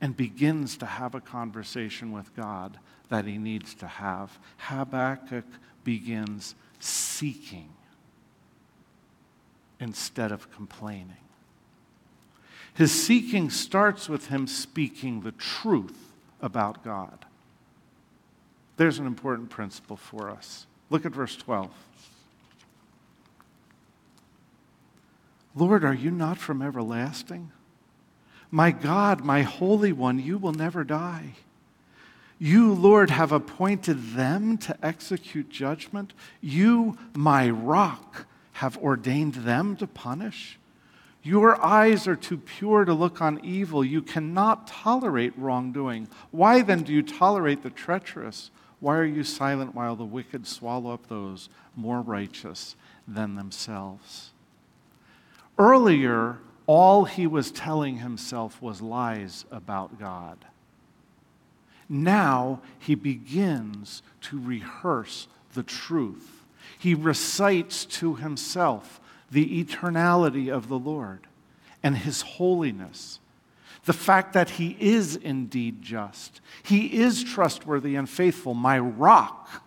and 0.00 0.16
begins 0.16 0.76
to 0.78 0.86
have 0.86 1.14
a 1.14 1.20
conversation 1.20 2.12
with 2.12 2.34
God 2.34 2.78
that 3.08 3.24
he 3.24 3.38
needs 3.38 3.74
to 3.76 3.86
have. 3.86 4.38
Habakkuk 4.58 5.44
begins 5.84 6.54
seeking 6.82 7.68
instead 9.78 10.32
of 10.32 10.50
complaining. 10.52 11.16
His 12.74 12.90
seeking 12.90 13.50
starts 13.50 14.08
with 14.08 14.28
him 14.28 14.46
speaking 14.46 15.20
the 15.20 15.32
truth 15.32 16.12
about 16.40 16.82
God. 16.82 17.24
There's 18.76 18.98
an 18.98 19.06
important 19.06 19.50
principle 19.50 19.96
for 19.96 20.30
us. 20.30 20.66
Look 20.90 21.04
at 21.04 21.12
verse 21.12 21.36
12. 21.36 21.70
Lord, 25.54 25.84
are 25.84 25.94
you 25.94 26.10
not 26.10 26.38
from 26.38 26.62
everlasting? 26.62 27.52
My 28.50 28.70
God, 28.70 29.24
my 29.24 29.42
Holy 29.42 29.92
One, 29.92 30.18
you 30.18 30.38
will 30.38 30.52
never 30.52 30.82
die. 30.84 31.34
You, 32.42 32.74
Lord, 32.74 33.10
have 33.10 33.30
appointed 33.30 34.14
them 34.14 34.58
to 34.58 34.76
execute 34.84 35.48
judgment. 35.48 36.12
You, 36.40 36.98
my 37.14 37.48
rock, 37.48 38.26
have 38.54 38.76
ordained 38.78 39.34
them 39.34 39.76
to 39.76 39.86
punish. 39.86 40.58
Your 41.22 41.64
eyes 41.64 42.08
are 42.08 42.16
too 42.16 42.38
pure 42.38 42.84
to 42.84 42.94
look 42.94 43.22
on 43.22 43.44
evil. 43.44 43.84
You 43.84 44.02
cannot 44.02 44.66
tolerate 44.66 45.38
wrongdoing. 45.38 46.08
Why 46.32 46.62
then 46.62 46.82
do 46.82 46.92
you 46.92 47.04
tolerate 47.04 47.62
the 47.62 47.70
treacherous? 47.70 48.50
Why 48.80 48.96
are 48.96 49.04
you 49.04 49.22
silent 49.22 49.76
while 49.76 49.94
the 49.94 50.04
wicked 50.04 50.48
swallow 50.48 50.92
up 50.92 51.06
those 51.06 51.48
more 51.76 52.00
righteous 52.00 52.74
than 53.06 53.36
themselves? 53.36 54.32
Earlier, 55.60 56.38
all 56.66 57.04
he 57.04 57.24
was 57.24 57.52
telling 57.52 57.98
himself 57.98 58.60
was 58.60 58.82
lies 58.82 59.44
about 59.52 60.00
God. 60.00 60.44
Now 61.92 62.62
he 62.78 62.94
begins 62.94 64.02
to 64.22 64.40
rehearse 64.40 65.28
the 65.52 65.62
truth. 65.62 66.46
He 66.78 66.94
recites 66.94 67.84
to 67.84 68.14
himself 68.14 68.98
the 69.30 69.62
eternality 69.62 70.50
of 70.50 70.68
the 70.68 70.78
Lord 70.78 71.26
and 71.82 71.98
his 71.98 72.22
holiness. 72.22 73.20
The 73.84 73.92
fact 73.92 74.32
that 74.32 74.50
he 74.50 74.74
is 74.80 75.16
indeed 75.16 75.82
just, 75.82 76.40
he 76.62 76.98
is 76.98 77.22
trustworthy 77.22 77.94
and 77.94 78.08
faithful, 78.08 78.54
my 78.54 78.78
rock 78.78 79.62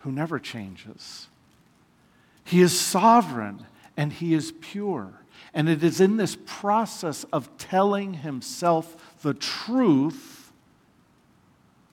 who 0.00 0.12
never 0.12 0.38
changes. 0.38 1.28
He 2.44 2.60
is 2.60 2.78
sovereign 2.78 3.64
and 3.96 4.12
he 4.12 4.34
is 4.34 4.52
pure. 4.60 5.14
And 5.56 5.70
it 5.70 5.82
is 5.82 6.02
in 6.02 6.18
this 6.18 6.36
process 6.44 7.24
of 7.32 7.48
telling 7.56 8.12
himself 8.12 9.16
the 9.22 9.32
truth 9.32 10.52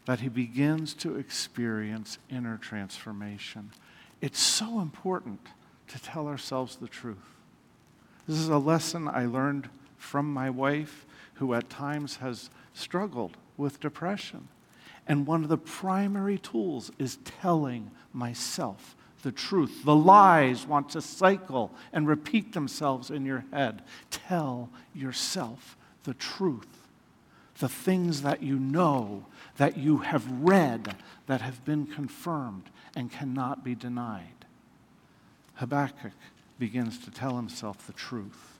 that 0.05 0.19
he 0.19 0.27
begins 0.27 0.93
to 0.95 1.15
experience 1.15 2.17
inner 2.29 2.57
transformation. 2.57 3.71
It's 4.19 4.41
so 4.41 4.81
important 4.81 5.39
to 5.87 6.01
tell 6.01 6.27
ourselves 6.27 6.75
the 6.75 6.89
truth. 6.89 7.15
This 8.27 8.37
is 8.37 8.49
a 8.49 8.57
lesson 8.57 9.07
I 9.07 9.27
learned 9.27 9.69
from 9.95 10.33
my 10.33 10.49
wife, 10.49 11.05
who 11.35 11.53
at 11.53 11.69
times 11.69 12.17
has 12.17 12.49
struggled 12.73 13.37
with 13.55 13.79
depression. 13.79 14.49
And 15.07 15.25
one 15.25 15.41
of 15.41 15.49
the 15.49 15.57
primary 15.57 16.37
tools 16.37 16.91
is 16.99 17.17
telling 17.23 17.91
myself 18.11 18.97
the 19.23 19.31
truth. 19.31 19.83
The 19.83 19.95
lies 19.95 20.67
want 20.67 20.89
to 20.89 21.01
cycle 21.01 21.71
and 21.91 22.07
repeat 22.07 22.53
themselves 22.53 23.09
in 23.09 23.25
your 23.25 23.45
head. 23.51 23.81
Tell 24.11 24.69
yourself 24.93 25.75
the 26.03 26.13
truth. 26.13 26.67
The 27.59 27.69
things 27.69 28.21
that 28.21 28.43
you 28.43 28.59
know, 28.59 29.25
that 29.57 29.77
you 29.77 29.99
have 29.99 30.29
read, 30.29 30.95
that 31.27 31.41
have 31.41 31.63
been 31.65 31.87
confirmed 31.87 32.69
and 32.95 33.11
cannot 33.11 33.63
be 33.63 33.75
denied. 33.75 34.45
Habakkuk 35.55 36.11
begins 36.59 36.99
to 36.99 37.11
tell 37.11 37.37
himself 37.37 37.87
the 37.87 37.93
truth. 37.93 38.59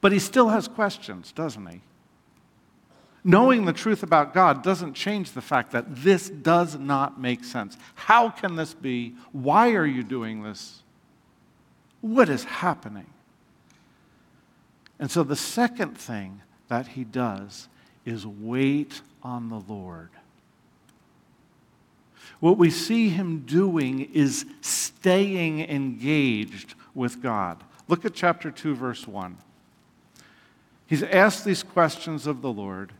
But 0.00 0.12
he 0.12 0.18
still 0.18 0.48
has 0.48 0.68
questions, 0.68 1.32
doesn't 1.32 1.66
he? 1.66 1.80
Knowing 3.26 3.64
the 3.64 3.72
truth 3.72 4.04
about 4.04 4.32
God 4.32 4.62
doesn't 4.62 4.94
change 4.94 5.32
the 5.32 5.42
fact 5.42 5.72
that 5.72 5.96
this 5.96 6.30
does 6.30 6.78
not 6.78 7.20
make 7.20 7.42
sense. 7.42 7.76
How 7.96 8.30
can 8.30 8.54
this 8.54 8.72
be? 8.72 9.16
Why 9.32 9.72
are 9.72 9.84
you 9.84 10.04
doing 10.04 10.44
this? 10.44 10.84
What 12.02 12.28
is 12.28 12.44
happening? 12.44 13.06
And 15.00 15.10
so 15.10 15.24
the 15.24 15.34
second 15.34 15.98
thing 15.98 16.40
that 16.68 16.86
he 16.86 17.02
does 17.02 17.66
is 18.04 18.24
wait 18.24 19.00
on 19.24 19.48
the 19.48 19.58
Lord. 19.58 20.10
What 22.38 22.58
we 22.58 22.70
see 22.70 23.08
him 23.08 23.40
doing 23.40 24.08
is 24.14 24.46
staying 24.60 25.62
engaged 25.62 26.74
with 26.94 27.20
God. 27.20 27.64
Look 27.88 28.04
at 28.04 28.14
chapter 28.14 28.52
2, 28.52 28.76
verse 28.76 29.08
1. 29.08 29.36
He's 30.86 31.02
asked 31.02 31.44
these 31.44 31.64
questions 31.64 32.28
of 32.28 32.40
the 32.40 32.52
Lord. 32.52 32.92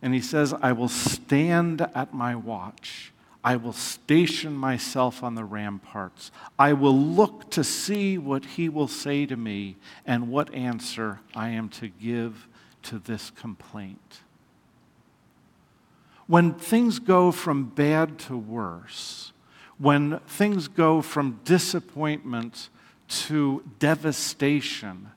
And 0.00 0.14
he 0.14 0.20
says, 0.20 0.54
I 0.62 0.72
will 0.72 0.88
stand 0.88 1.80
at 1.94 2.14
my 2.14 2.34
watch. 2.36 3.12
I 3.42 3.56
will 3.56 3.72
station 3.72 4.54
myself 4.54 5.22
on 5.22 5.34
the 5.34 5.44
ramparts. 5.44 6.30
I 6.58 6.72
will 6.72 6.96
look 6.96 7.50
to 7.52 7.64
see 7.64 8.18
what 8.18 8.44
he 8.44 8.68
will 8.68 8.88
say 8.88 9.26
to 9.26 9.36
me 9.36 9.76
and 10.06 10.28
what 10.28 10.52
answer 10.54 11.20
I 11.34 11.50
am 11.50 11.68
to 11.70 11.88
give 11.88 12.46
to 12.84 12.98
this 12.98 13.30
complaint. 13.30 14.20
When 16.26 16.54
things 16.54 16.98
go 16.98 17.32
from 17.32 17.64
bad 17.64 18.18
to 18.20 18.36
worse, 18.36 19.32
when 19.78 20.18
things 20.26 20.68
go 20.68 21.00
from 21.00 21.40
disappointment 21.44 22.68
to 23.08 23.62
devastation, 23.78 25.10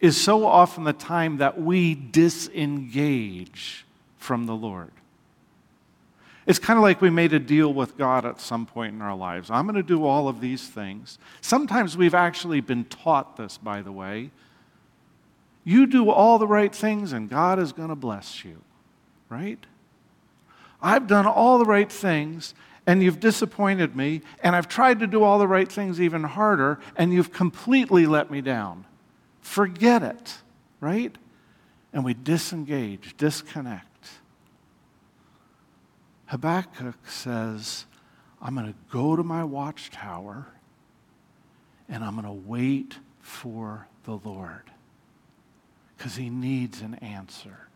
is 0.00 0.20
so 0.20 0.44
often 0.44 0.84
the 0.84 0.92
time 0.92 1.38
that 1.38 1.60
we 1.60 1.94
disengage 1.94 3.85
from 4.26 4.46
the 4.46 4.54
Lord. 4.54 4.90
It's 6.46 6.58
kind 6.58 6.76
of 6.76 6.82
like 6.82 7.00
we 7.00 7.10
made 7.10 7.32
a 7.32 7.38
deal 7.38 7.72
with 7.72 7.96
God 7.96 8.24
at 8.26 8.40
some 8.40 8.66
point 8.66 8.92
in 8.92 9.00
our 9.00 9.16
lives. 9.16 9.50
I'm 9.50 9.66
going 9.66 9.76
to 9.76 9.82
do 9.82 10.04
all 10.04 10.28
of 10.28 10.40
these 10.40 10.66
things. 10.66 11.18
Sometimes 11.40 11.96
we've 11.96 12.14
actually 12.14 12.60
been 12.60 12.84
taught 12.84 13.36
this, 13.36 13.56
by 13.56 13.82
the 13.82 13.92
way. 13.92 14.30
You 15.64 15.86
do 15.86 16.10
all 16.10 16.38
the 16.38 16.46
right 16.46 16.74
things, 16.74 17.12
and 17.12 17.30
God 17.30 17.58
is 17.60 17.72
going 17.72 17.88
to 17.88 17.96
bless 17.96 18.44
you, 18.44 18.62
right? 19.28 19.64
I've 20.82 21.06
done 21.06 21.26
all 21.26 21.58
the 21.58 21.64
right 21.64 21.90
things, 21.90 22.54
and 22.86 23.02
you've 23.02 23.20
disappointed 23.20 23.96
me, 23.96 24.22
and 24.40 24.54
I've 24.54 24.68
tried 24.68 25.00
to 25.00 25.06
do 25.06 25.22
all 25.22 25.38
the 25.38 25.48
right 25.48 25.70
things 25.70 26.00
even 26.00 26.22
harder, 26.24 26.78
and 26.96 27.12
you've 27.12 27.32
completely 27.32 28.06
let 28.06 28.30
me 28.30 28.40
down. 28.40 28.86
Forget 29.40 30.02
it, 30.02 30.38
right? 30.80 31.14
And 31.92 32.04
we 32.04 32.14
disengage, 32.14 33.16
disconnect. 33.16 33.86
Habakkuk 36.26 37.08
says, 37.08 37.86
I'm 38.40 38.54
going 38.54 38.66
to 38.66 38.78
go 38.90 39.16
to 39.16 39.22
my 39.22 39.44
watchtower 39.44 40.46
and 41.88 42.04
I'm 42.04 42.14
going 42.14 42.26
to 42.26 42.48
wait 42.48 42.96
for 43.20 43.86
the 44.04 44.18
Lord 44.24 44.70
because 45.96 46.16
he 46.16 46.30
needs 46.30 46.80
an 46.80 46.94
answer. 46.96 47.68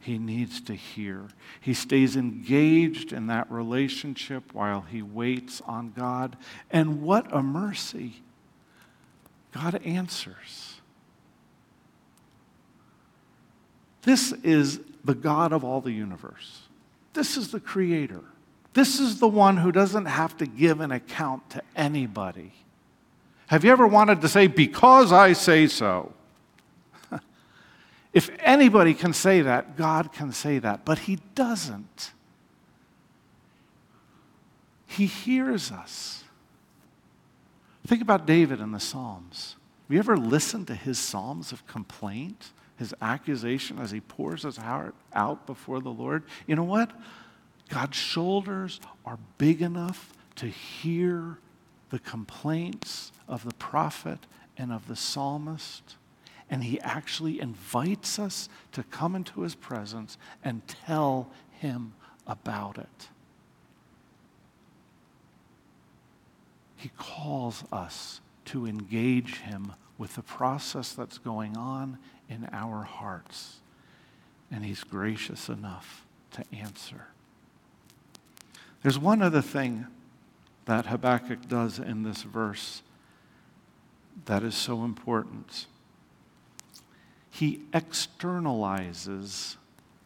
He 0.00 0.18
needs 0.18 0.60
to 0.62 0.74
hear. 0.74 1.28
He 1.60 1.74
stays 1.74 2.16
engaged 2.16 3.12
in 3.12 3.28
that 3.28 3.50
relationship 3.50 4.52
while 4.52 4.80
he 4.80 5.00
waits 5.00 5.60
on 5.60 5.92
God. 5.96 6.36
And 6.70 7.02
what 7.02 7.32
a 7.32 7.42
mercy! 7.42 8.22
God 9.52 9.80
answers. 9.84 10.80
This 14.02 14.32
is 14.42 14.80
the 15.04 15.14
God 15.14 15.52
of 15.52 15.62
all 15.62 15.80
the 15.80 15.92
universe. 15.92 16.61
This 17.12 17.36
is 17.36 17.50
the 17.50 17.60
Creator. 17.60 18.22
This 18.74 19.00
is 19.00 19.20
the 19.20 19.28
one 19.28 19.58
who 19.58 19.70
doesn't 19.70 20.06
have 20.06 20.36
to 20.38 20.46
give 20.46 20.80
an 20.80 20.92
account 20.92 21.50
to 21.50 21.62
anybody. 21.76 22.52
Have 23.48 23.64
you 23.64 23.70
ever 23.70 23.86
wanted 23.86 24.22
to 24.22 24.28
say, 24.28 24.46
because 24.46 25.12
I 25.12 25.34
say 25.34 25.66
so? 25.66 26.14
if 28.14 28.30
anybody 28.40 28.94
can 28.94 29.12
say 29.12 29.42
that, 29.42 29.76
God 29.76 30.12
can 30.12 30.32
say 30.32 30.58
that, 30.58 30.84
but 30.84 31.00
He 31.00 31.18
doesn't. 31.34 32.12
He 34.86 35.06
hears 35.06 35.70
us. 35.70 36.24
Think 37.86 38.02
about 38.02 38.26
David 38.26 38.60
in 38.60 38.72
the 38.72 38.80
Psalms. 38.80 39.56
Have 39.86 39.94
you 39.94 39.98
ever 39.98 40.16
listened 40.16 40.68
to 40.68 40.74
his 40.74 40.98
Psalms 40.98 41.52
of 41.52 41.66
complaint? 41.66 42.52
His 42.76 42.94
accusation 43.00 43.78
as 43.78 43.90
he 43.90 44.00
pours 44.00 44.42
his 44.42 44.56
heart 44.56 44.94
out 45.12 45.46
before 45.46 45.80
the 45.80 45.90
Lord, 45.90 46.24
you 46.46 46.56
know 46.56 46.64
what? 46.64 46.90
God's 47.68 47.96
shoulders 47.96 48.80
are 49.04 49.18
big 49.38 49.62
enough 49.62 50.12
to 50.36 50.46
hear 50.46 51.38
the 51.90 51.98
complaints 51.98 53.12
of 53.28 53.44
the 53.44 53.54
prophet 53.54 54.18
and 54.56 54.72
of 54.72 54.88
the 54.88 54.96
psalmist. 54.96 55.96
And 56.50 56.64
he 56.64 56.80
actually 56.80 57.40
invites 57.40 58.18
us 58.18 58.48
to 58.72 58.82
come 58.82 59.14
into 59.14 59.40
his 59.42 59.54
presence 59.54 60.18
and 60.44 60.66
tell 60.66 61.30
him 61.50 61.94
about 62.26 62.78
it. 62.78 63.08
He 66.76 66.90
calls 66.98 67.64
us 67.72 68.20
to 68.46 68.66
engage 68.66 69.38
him 69.38 69.72
with 69.98 70.16
the 70.16 70.22
process 70.22 70.92
that's 70.92 71.18
going 71.18 71.56
on 71.56 71.96
in 72.28 72.48
our 72.52 72.82
hearts. 72.82 73.56
And 74.50 74.64
He's 74.64 74.84
gracious 74.84 75.48
enough 75.48 76.04
to 76.32 76.44
answer. 76.52 77.06
There's 78.82 78.98
one 78.98 79.22
other 79.22 79.42
thing 79.42 79.86
that 80.64 80.86
Habakkuk 80.86 81.48
does 81.48 81.78
in 81.78 82.02
this 82.02 82.22
verse 82.22 82.82
that 84.26 84.42
is 84.42 84.54
so 84.54 84.84
important. 84.84 85.66
He 87.30 87.62
externalizes 87.72 89.56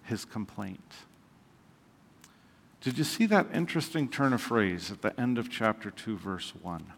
his 0.05 0.25
complaint. 0.25 0.93
Did 2.81 2.99
you 2.99 3.05
see 3.05 3.27
that 3.27 3.49
interesting 3.53 4.09
turn 4.09 4.33
of 4.33 4.41
phrase 4.41 4.93
at 4.93 5.03
the 5.03 5.19
end 5.21 5.39
of 5.39 5.51
chapter 5.51 5.91
2, 5.91 6.17
verse 6.17 6.53
1? 6.63 6.93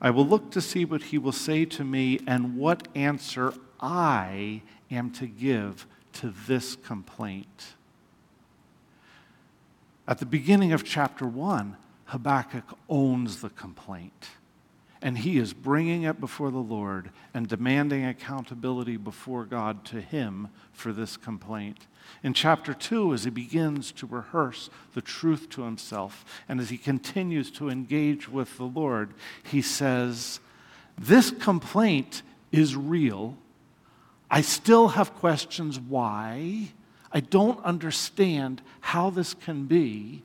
I 0.00 0.10
will 0.10 0.26
look 0.26 0.50
to 0.52 0.60
see 0.60 0.84
what 0.84 1.04
he 1.04 1.18
will 1.18 1.32
say 1.32 1.64
to 1.66 1.84
me 1.84 2.18
and 2.26 2.56
what 2.56 2.88
answer 2.94 3.54
I 3.80 4.62
am 4.90 5.10
to 5.12 5.26
give 5.26 5.86
to 6.14 6.34
this 6.46 6.76
complaint. 6.76 7.74
At 10.06 10.18
the 10.18 10.26
beginning 10.26 10.72
of 10.72 10.84
chapter 10.84 11.26
1, 11.26 11.76
Habakkuk 12.06 12.78
owns 12.88 13.40
the 13.40 13.50
complaint. 13.50 14.30
and 15.00 15.18
he 15.18 15.38
is 15.38 15.52
bringing 15.52 16.02
it 16.02 16.18
before 16.20 16.50
the 16.50 16.58
Lord 16.58 17.10
and 17.32 17.46
demanding 17.46 18.04
accountability 18.04 18.96
before 18.96 19.44
God 19.44 19.84
to 19.86 20.00
him 20.00 20.48
for 20.72 20.92
this 20.92 21.16
complaint. 21.16 21.86
In 22.22 22.34
chapter 22.34 22.74
2, 22.74 23.14
as 23.14 23.24
he 23.24 23.30
begins 23.30 23.92
to 23.92 24.06
rehearse 24.06 24.70
the 24.94 25.00
truth 25.00 25.50
to 25.50 25.62
himself 25.62 26.24
and 26.48 26.58
as 26.58 26.70
he 26.70 26.78
continues 26.78 27.50
to 27.52 27.68
engage 27.68 28.28
with 28.28 28.56
the 28.56 28.64
Lord, 28.64 29.14
he 29.44 29.62
says, 29.62 30.40
This 30.98 31.30
complaint 31.30 32.22
is 32.50 32.74
real. 32.74 33.36
I 34.30 34.42
still 34.42 34.88
have 34.88 35.14
questions 35.14 35.80
why. 35.80 36.68
I 37.12 37.20
don't 37.20 37.62
understand 37.64 38.60
how 38.80 39.10
this 39.10 39.34
can 39.34 39.64
be. 39.64 40.22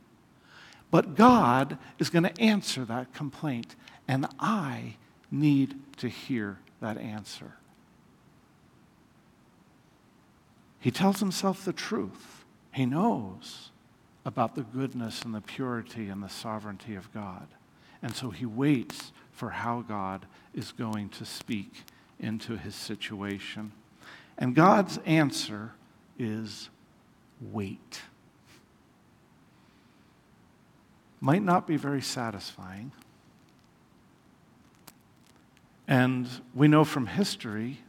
But 0.91 1.15
God 1.15 1.77
is 1.99 2.09
going 2.09 2.23
to 2.23 2.41
answer 2.41 2.85
that 2.85 3.13
complaint. 3.13 3.75
And 4.07 4.27
I 4.39 4.95
need 5.31 5.75
to 5.97 6.09
hear 6.09 6.59
that 6.81 6.97
answer. 6.97 7.53
He 10.79 10.91
tells 10.91 11.19
himself 11.19 11.63
the 11.63 11.73
truth. 11.73 12.43
He 12.73 12.85
knows 12.85 13.69
about 14.25 14.55
the 14.55 14.63
goodness 14.63 15.21
and 15.21 15.33
the 15.33 15.41
purity 15.41 16.09
and 16.09 16.21
the 16.21 16.29
sovereignty 16.29 16.95
of 16.95 17.13
God. 17.13 17.47
And 18.01 18.13
so 18.13 18.31
he 18.31 18.45
waits 18.45 19.13
for 19.31 19.49
how 19.49 19.81
God 19.81 20.25
is 20.53 20.73
going 20.73 21.09
to 21.09 21.25
speak 21.25 21.83
into 22.19 22.57
his 22.57 22.75
situation. 22.75 23.71
And 24.37 24.55
God's 24.55 24.99
answer 25.05 25.71
is 26.17 26.69
wait. 27.39 28.01
Might 31.21 31.43
not 31.43 31.67
be 31.67 31.77
very 31.77 32.01
satisfying, 32.01 32.91
and 35.87 36.27
we 36.53 36.67
know 36.67 36.83
from 36.83 37.07
history 37.07 37.79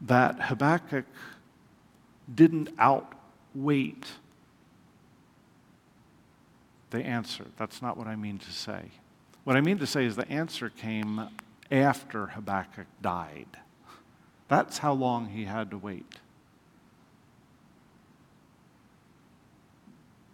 that 0.00 0.40
Habakkuk 0.40 1.04
didn't 2.32 2.76
outwait 2.76 4.04
the 6.90 7.04
answer. 7.04 7.44
That's 7.56 7.80
not 7.80 7.96
what 7.96 8.06
I 8.06 8.16
mean 8.16 8.38
to 8.38 8.52
say. 8.52 8.86
What 9.44 9.56
I 9.56 9.60
mean 9.60 9.78
to 9.78 9.86
say 9.86 10.04
is 10.04 10.16
the 10.16 10.28
answer 10.28 10.70
came 10.70 11.28
after 11.70 12.26
Habakkuk 12.26 12.86
died. 13.02 13.46
That's 14.48 14.78
how 14.78 14.94
long 14.94 15.28
he 15.28 15.44
had 15.44 15.70
to 15.70 15.78
wait. 15.78 16.16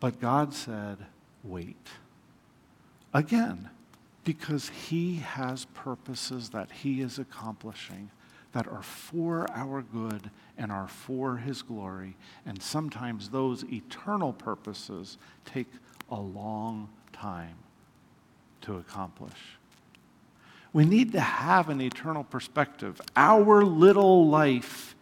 But 0.01 0.21
God 0.21 0.55
said, 0.55 0.99
wait. 1.43 1.89
Again, 3.13 3.71
because 4.25 4.69
He 4.69 5.17
has 5.17 5.67
purposes 5.67 6.51
that 6.51 6.71
He 6.73 7.01
is 7.01 7.19
accomplishing 7.19 8.11
that 8.53 8.67
are 8.69 8.83
for 8.83 9.51
our 9.51 9.83
good 9.83 10.31
and 10.57 10.73
are 10.73 10.89
for 10.89 11.37
His 11.37 11.63
glory. 11.63 12.17
And 12.47 12.63
sometimes 12.63 13.29
those 13.29 13.65
eternal 13.65 14.33
purposes 14.33 15.19
take 15.45 15.69
a 16.11 16.21
long 16.21 16.89
time 17.13 17.57
to 18.63 18.77
accomplish. 18.77 19.59
We 20.75 20.85
need 20.85 21.13
to 21.13 21.21
have 21.21 21.69
an 21.71 21.81
eternal 21.81 22.25
perspective. 22.25 23.01
Our 23.17 23.65
little 23.65 24.29
life 24.29 24.97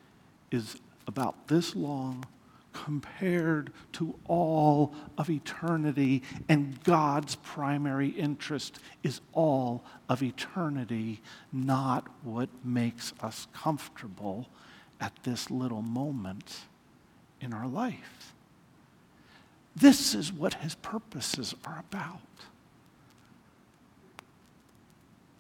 is 0.51 0.77
about 1.07 1.49
this 1.49 1.75
long 1.75 2.27
compared 2.75 3.73
to 3.93 4.15
all 4.27 4.95
of 5.17 5.31
eternity, 5.31 6.23
and 6.49 6.83
God's 6.85 7.37
primary 7.37 8.09
interest 8.09 8.81
is 9.03 9.21
all 9.33 9.83
of 10.09 10.23
eternity, 10.23 11.23
not 11.53 12.07
what 12.23 12.51
makes 12.63 13.15
us 13.21 13.47
comfortable 13.55 14.49
at 15.01 15.13
this 15.23 15.51
little 15.51 15.83
moment 15.83 16.61
in 17.41 17.55
our 17.55 17.67
life. 17.67 18.35
This 19.75 20.15
is 20.15 20.33
what 20.33 20.55
his 20.55 20.75
purposes 20.75 21.55
are 21.65 21.83
about. 21.91 22.21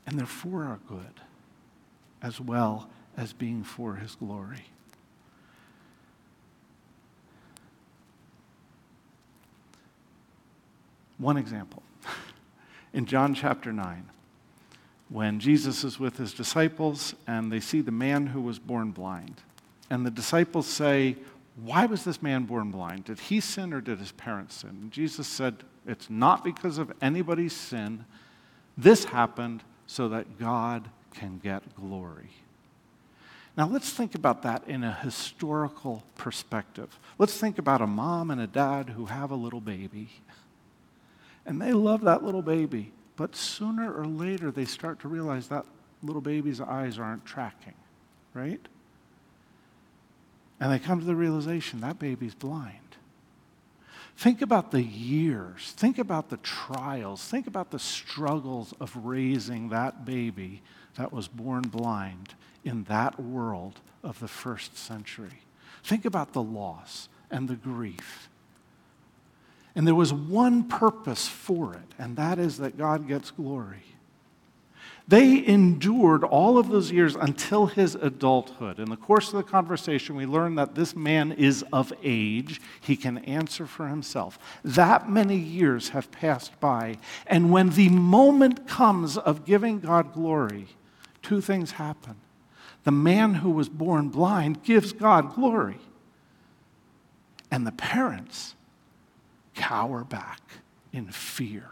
And 0.06 0.18
they're 0.18 0.26
for 0.26 0.64
our 0.64 0.80
good 0.88 1.20
as 2.22 2.40
well 2.40 2.88
as 3.16 3.32
being 3.32 3.64
for 3.64 3.96
his 3.96 4.14
glory. 4.14 4.64
One 11.18 11.36
example 11.36 11.82
in 12.92 13.06
John 13.06 13.34
chapter 13.34 13.72
9, 13.72 14.08
when 15.08 15.40
Jesus 15.40 15.84
is 15.84 16.00
with 16.00 16.16
his 16.16 16.32
disciples 16.32 17.14
and 17.26 17.52
they 17.52 17.60
see 17.60 17.80
the 17.80 17.92
man 17.92 18.28
who 18.28 18.40
was 18.40 18.58
born 18.58 18.92
blind. 18.92 19.42
And 19.90 20.06
the 20.06 20.10
disciples 20.10 20.66
say, 20.66 21.16
Why 21.62 21.84
was 21.84 22.04
this 22.04 22.22
man 22.22 22.44
born 22.44 22.70
blind? 22.70 23.04
Did 23.04 23.20
he 23.20 23.40
sin 23.40 23.74
or 23.74 23.82
did 23.82 23.98
his 23.98 24.12
parents 24.12 24.56
sin? 24.56 24.70
And 24.70 24.90
Jesus 24.90 25.28
said, 25.28 25.64
It's 25.86 26.08
not 26.08 26.42
because 26.42 26.78
of 26.78 26.92
anybody's 27.02 27.54
sin. 27.54 28.06
This 28.76 29.04
happened 29.04 29.62
so 29.92 30.08
that 30.08 30.38
God 30.38 30.88
can 31.14 31.38
get 31.42 31.76
glory. 31.76 32.30
Now, 33.56 33.68
let's 33.68 33.90
think 33.90 34.14
about 34.14 34.42
that 34.42 34.66
in 34.66 34.82
a 34.82 34.92
historical 34.92 36.02
perspective. 36.16 36.98
Let's 37.18 37.36
think 37.36 37.58
about 37.58 37.82
a 37.82 37.86
mom 37.86 38.30
and 38.30 38.40
a 38.40 38.46
dad 38.46 38.90
who 38.90 39.06
have 39.06 39.30
a 39.30 39.34
little 39.34 39.60
baby 39.60 40.08
and 41.44 41.60
they 41.60 41.72
love 41.72 42.02
that 42.02 42.22
little 42.22 42.42
baby. 42.42 42.92
But 43.16 43.36
sooner 43.36 43.92
or 43.92 44.06
later, 44.06 44.50
they 44.50 44.64
start 44.64 45.00
to 45.00 45.08
realize 45.08 45.48
that 45.48 45.66
little 46.02 46.22
baby's 46.22 46.60
eyes 46.60 46.98
aren't 46.98 47.24
tracking, 47.24 47.74
right? 48.34 48.60
And 50.60 50.72
they 50.72 50.78
come 50.78 51.00
to 51.00 51.06
the 51.06 51.16
realization 51.16 51.80
that 51.80 51.98
baby's 51.98 52.34
blind. 52.34 52.78
Think 54.22 54.40
about 54.40 54.70
the 54.70 54.82
years. 54.82 55.72
Think 55.76 55.98
about 55.98 56.30
the 56.30 56.36
trials. 56.38 57.24
Think 57.24 57.46
about 57.46 57.70
the 57.70 57.78
struggles 57.78 58.72
of 58.80 58.94
raising 58.96 59.70
that 59.70 60.04
baby 60.04 60.62
that 60.94 61.12
was 61.12 61.26
born 61.26 61.62
blind 61.62 62.34
in 62.64 62.84
that 62.84 63.20
world 63.20 63.80
of 64.02 64.20
the 64.20 64.28
first 64.28 64.76
century. 64.76 65.42
Think 65.82 66.04
about 66.04 66.32
the 66.32 66.42
loss 66.42 67.08
and 67.30 67.48
the 67.48 67.56
grief 67.56 68.28
and 69.74 69.86
there 69.86 69.94
was 69.94 70.12
one 70.12 70.64
purpose 70.64 71.26
for 71.26 71.74
it, 71.74 71.94
and 71.98 72.16
that 72.16 72.38
is 72.38 72.58
that 72.58 72.76
God 72.76 73.08
gets 73.08 73.30
glory. 73.30 73.84
They 75.12 75.46
endured 75.46 76.24
all 76.24 76.56
of 76.56 76.70
those 76.70 76.90
years 76.90 77.16
until 77.16 77.66
his 77.66 77.96
adulthood. 77.96 78.78
In 78.78 78.88
the 78.88 78.96
course 78.96 79.28
of 79.28 79.34
the 79.34 79.42
conversation, 79.42 80.16
we 80.16 80.24
learn 80.24 80.54
that 80.54 80.74
this 80.74 80.96
man 80.96 81.32
is 81.32 81.62
of 81.70 81.92
age. 82.02 82.62
He 82.80 82.96
can 82.96 83.18
answer 83.18 83.66
for 83.66 83.88
himself. 83.88 84.38
That 84.64 85.10
many 85.10 85.36
years 85.36 85.90
have 85.90 86.10
passed 86.10 86.58
by. 86.60 86.96
And 87.26 87.52
when 87.52 87.68
the 87.68 87.90
moment 87.90 88.66
comes 88.66 89.18
of 89.18 89.44
giving 89.44 89.80
God 89.80 90.14
glory, 90.14 90.68
two 91.20 91.42
things 91.42 91.72
happen. 91.72 92.16
The 92.84 92.90
man 92.90 93.34
who 93.34 93.50
was 93.50 93.68
born 93.68 94.08
blind 94.08 94.62
gives 94.62 94.94
God 94.94 95.34
glory, 95.34 95.76
and 97.50 97.66
the 97.66 97.72
parents 97.72 98.54
cower 99.54 100.04
back 100.04 100.40
in 100.90 101.08
fear. 101.12 101.68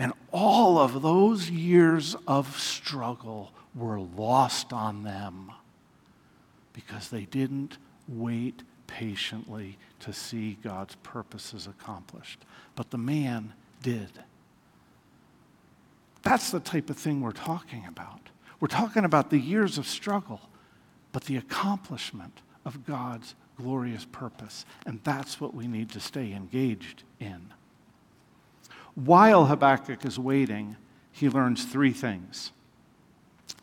And 0.00 0.14
all 0.32 0.78
of 0.78 1.02
those 1.02 1.50
years 1.50 2.16
of 2.26 2.58
struggle 2.58 3.52
were 3.74 4.00
lost 4.00 4.72
on 4.72 5.02
them 5.02 5.52
because 6.72 7.10
they 7.10 7.26
didn't 7.26 7.76
wait 8.08 8.62
patiently 8.86 9.76
to 10.00 10.14
see 10.14 10.56
God's 10.64 10.94
purposes 11.02 11.66
accomplished. 11.66 12.40
But 12.74 12.90
the 12.90 12.98
man 12.98 13.52
did. 13.82 14.08
That's 16.22 16.50
the 16.50 16.60
type 16.60 16.88
of 16.88 16.96
thing 16.96 17.20
we're 17.20 17.32
talking 17.32 17.84
about. 17.86 18.30
We're 18.58 18.68
talking 18.68 19.04
about 19.04 19.28
the 19.28 19.38
years 19.38 19.76
of 19.76 19.86
struggle, 19.86 20.40
but 21.12 21.24
the 21.24 21.36
accomplishment 21.36 22.40
of 22.64 22.86
God's 22.86 23.34
glorious 23.58 24.06
purpose. 24.06 24.64
And 24.86 25.00
that's 25.04 25.42
what 25.42 25.54
we 25.54 25.68
need 25.68 25.90
to 25.90 26.00
stay 26.00 26.32
engaged 26.32 27.02
in. 27.18 27.52
While 29.04 29.46
Habakkuk 29.46 30.04
is 30.04 30.18
waiting, 30.18 30.76
he 31.10 31.30
learns 31.30 31.64
three 31.64 31.92
things. 31.92 32.52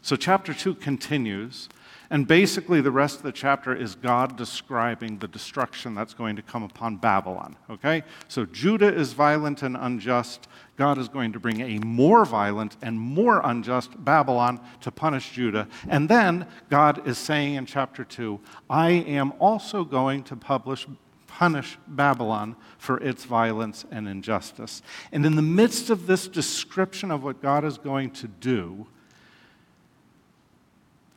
So, 0.02 0.16
chapter 0.16 0.54
2 0.54 0.76
continues, 0.76 1.70
and 2.10 2.28
basically 2.28 2.82
the 2.82 2.92
rest 2.92 3.18
of 3.18 3.24
the 3.24 3.32
chapter 3.32 3.76
is 3.76 3.94
God 3.94 4.36
describing 4.36 5.20
the 5.20 5.28
destruction 5.28 5.94
that's 5.94 6.16
going 6.16 6.38
to 6.38 6.42
come 6.42 6.64
upon 6.64 6.98
Babylon. 6.98 7.56
Okay? 7.70 8.04
So, 8.28 8.46
Judah 8.46 8.92
is 8.92 9.14
violent 9.14 9.62
and 9.62 9.78
unjust. 9.78 10.48
God 10.76 10.98
is 10.98 11.08
going 11.08 11.34
to 11.34 11.40
bring 11.40 11.62
a 11.62 11.78
more 11.86 12.26
violent 12.26 12.76
and 12.82 13.00
more 13.00 13.42
unjust 13.44 14.04
Babylon 14.04 14.60
to 14.82 14.92
punish 14.92 15.32
Judah. 15.32 15.68
And 15.88 16.10
then 16.10 16.48
God 16.70 17.08
is 17.08 17.20
saying 17.20 17.56
in 17.56 17.68
chapter 17.68 18.04
2, 18.04 18.40
I 18.70 18.90
am 18.90 19.34
also 19.40 19.84
going 19.84 20.24
to 20.24 20.36
publish 20.36 20.88
punish 21.28 21.78
Babylon 21.88 22.56
for 22.78 22.98
its 22.98 23.26
violence 23.26 23.86
and 23.92 24.08
injustice. 24.08 24.82
And 25.12 25.26
in 25.26 25.36
the 25.36 25.42
midst 25.42 25.90
of 25.90 26.08
this 26.08 26.28
description 26.28 27.12
of 27.12 27.24
what 27.24 27.42
God 27.42 27.64
is 27.64 27.78
going 27.78 28.12
to 28.12 28.28
do, 28.28 28.88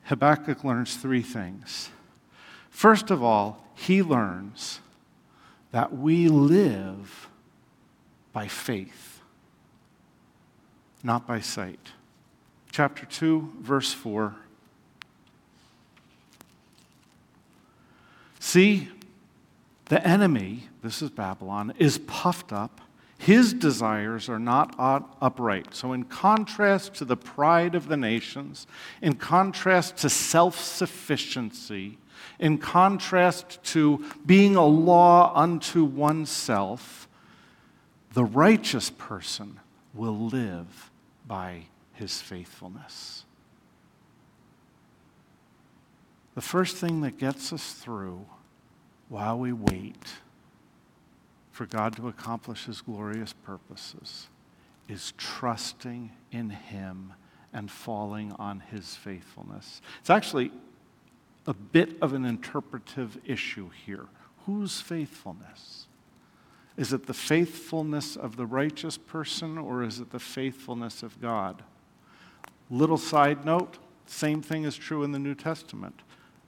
Habakkuk 0.05 0.65
learns 0.65 0.97
three 0.97 1.23
things. 1.23 1.91
First 2.69 3.11
of 3.11 3.23
all, 3.23 3.65
he 3.75 4.03
learns 4.03 4.81
that 5.71 5.97
we 5.97 6.29
live 6.29 7.29
by 8.33 8.49
faith, 8.49 9.21
not 11.03 11.27
by 11.27 11.41
sight. 11.41 11.93
Chapter 12.73 13.07
2, 13.07 13.53
verse 13.61 13.93
4. 13.93 14.35
See, 18.39 18.89
the 19.91 20.07
enemy, 20.07 20.69
this 20.83 21.03
is 21.03 21.11
Babylon, 21.11 21.75
is 21.77 21.99
puffed 21.99 22.53
up. 22.53 22.81
His 23.19 23.53
desires 23.53 24.29
are 24.29 24.39
not 24.39 24.73
upright. 24.79 25.75
So, 25.75 25.93
in 25.93 26.05
contrast 26.05 26.95
to 26.95 27.05
the 27.05 27.17
pride 27.17 27.75
of 27.75 27.89
the 27.89 27.97
nations, 27.97 28.69
in 29.03 29.15
contrast 29.15 29.97
to 29.99 30.09
self 30.09 30.59
sufficiency, 30.59 31.99
in 32.39 32.57
contrast 32.57 33.63
to 33.65 34.05
being 34.25 34.55
a 34.55 34.65
law 34.65 35.33
unto 35.35 35.85
oneself, 35.85 37.09
the 38.13 38.25
righteous 38.25 38.91
person 38.91 39.59
will 39.93 40.17
live 40.17 40.93
by 41.27 41.65
his 41.95 42.23
faithfulness. 42.23 43.25
The 46.37 46.43
first 46.43 46.77
thing 46.77 47.01
that 47.01 47.19
gets 47.19 47.53
us 47.53 47.73
through 47.73 48.25
while 49.11 49.39
we 49.39 49.53
wait 49.53 50.15
for 51.51 51.67
God 51.67 51.95
to 51.97 52.09
accomplish 52.09 52.65
his 52.65 52.81
glorious 52.81 53.35
purposes 53.35 54.29
is 54.89 55.13
trusting 55.19 56.11
in 56.33 56.49
him 56.49 57.13
and 57.53 57.71
falling 57.71 58.33
on 58.39 58.61
his 58.61 58.95
faithfulness. 58.95 59.83
It's 60.01 60.09
actually 60.09 60.53
a 61.47 61.53
bit 61.53 61.97
of 62.01 62.15
an 62.15 62.25
interpretive 62.25 63.19
issue 63.27 63.71
here. 63.85 64.07
Whose 64.47 64.81
faithfulness? 64.81 65.87
Is 66.77 66.93
it 66.93 67.07
the 67.07 67.15
faithfulness 67.15 68.17
of 68.17 68.37
the 68.37 68.47
righteous 68.47 68.97
person 68.97 69.59
or 69.59 69.83
is 69.83 69.99
it 69.99 70.11
the 70.11 70.21
faithfulness 70.21 71.03
of 71.03 71.21
God? 71.21 71.63
Little 72.71 72.97
side 72.97 73.45
note 73.45 73.79
same 74.07 74.43
thing 74.43 74.65
is 74.65 74.77
true 74.77 75.05
in 75.05 75.13
the 75.13 75.19
New 75.19 75.35
Testament. 75.37 76.01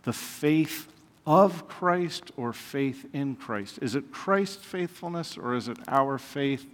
The 0.03 0.13
faith 0.13 0.92
of 1.27 1.69
Christ 1.69 2.33
or 2.37 2.53
faith 2.53 3.07
in 3.13 3.37
Christ? 3.37 3.79
Is 3.83 3.95
it 3.95 4.13
Christ's 4.13 4.65
faithfulness 4.65 5.39
or 5.39 5.55
is 5.55 5.69
it 5.69 5.79
our 5.89 6.19
faith? 6.19 6.67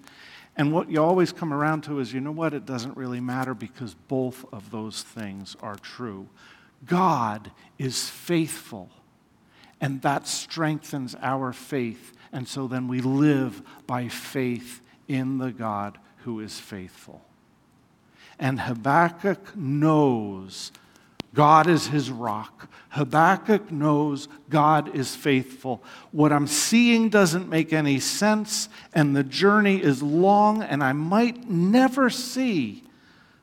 And 0.57 0.73
what 0.73 0.91
you 0.91 1.03
always 1.03 1.33
come 1.33 1.53
around 1.55 1.83
to 1.83 2.01
is 2.01 2.13
you 2.13 2.21
know 2.21 2.33
what? 2.33 2.53
It 2.55 2.67
doesn't 2.67 2.97
really 2.97 3.21
matter 3.21 3.55
because 3.55 3.95
both 3.95 4.45
of 4.53 4.71
those 4.71 5.03
things 5.03 5.57
are 5.63 5.77
true. 5.77 6.29
God 6.85 7.51
is 7.79 8.09
faithful, 8.09 8.91
and 9.81 10.03
that 10.03 10.27
strengthens 10.27 11.17
our 11.21 11.53
faith. 11.53 12.13
And 12.33 12.47
so 12.47 12.67
then 12.69 12.89
we 12.89 13.01
live 13.01 13.63
by 13.87 14.09
faith 14.09 14.81
in 15.07 15.39
the 15.39 15.51
God 15.51 15.99
who 16.19 16.41
is 16.41 16.59
faithful. 16.59 17.23
And 18.39 18.61
Habakkuk 18.61 19.57
knows 19.57 20.73
God 21.35 21.67
is 21.67 21.89
his 21.89 22.11
rock. 22.11 22.69
Habakkuk 22.91 23.71
knows 23.71 24.29
God 24.49 24.95
is 24.95 25.15
faithful. 25.15 25.83
What 26.11 26.33
I'm 26.33 26.47
seeing 26.47 27.11
doesn't 27.11 27.49
make 27.49 27.73
any 27.73 28.01
sense, 28.01 28.69
and 28.95 29.15
the 29.15 29.23
journey 29.23 29.83
is 29.83 30.03
long, 30.03 30.63
and 30.63 30.83
I 30.83 30.93
might 30.93 31.49
never 31.49 32.09
see 32.09 32.83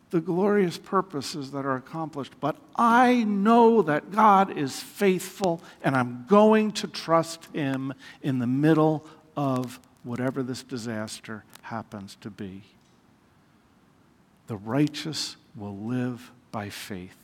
the 0.09 0.21
glorious 0.21 0.77
purposes 0.77 1.51
that 1.51 1.65
are 1.65 1.75
accomplished. 1.75 2.33
But 2.39 2.55
I 2.75 3.23
know 3.23 3.81
that 3.83 4.11
God 4.11 4.57
is 4.57 4.79
faithful, 4.79 5.61
and 5.83 5.95
I'm 5.95 6.25
going 6.27 6.71
to 6.73 6.87
trust 6.87 7.45
him 7.53 7.93
in 8.21 8.39
the 8.39 8.47
middle 8.47 9.05
of 9.37 9.79
whatever 10.03 10.41
this 10.41 10.63
disaster 10.63 11.43
happens 11.63 12.17
to 12.21 12.29
be. 12.29 12.63
The 14.47 14.57
righteous 14.57 15.35
will 15.55 15.77
live 15.77 16.31
by 16.51 16.69
faith. 16.69 17.17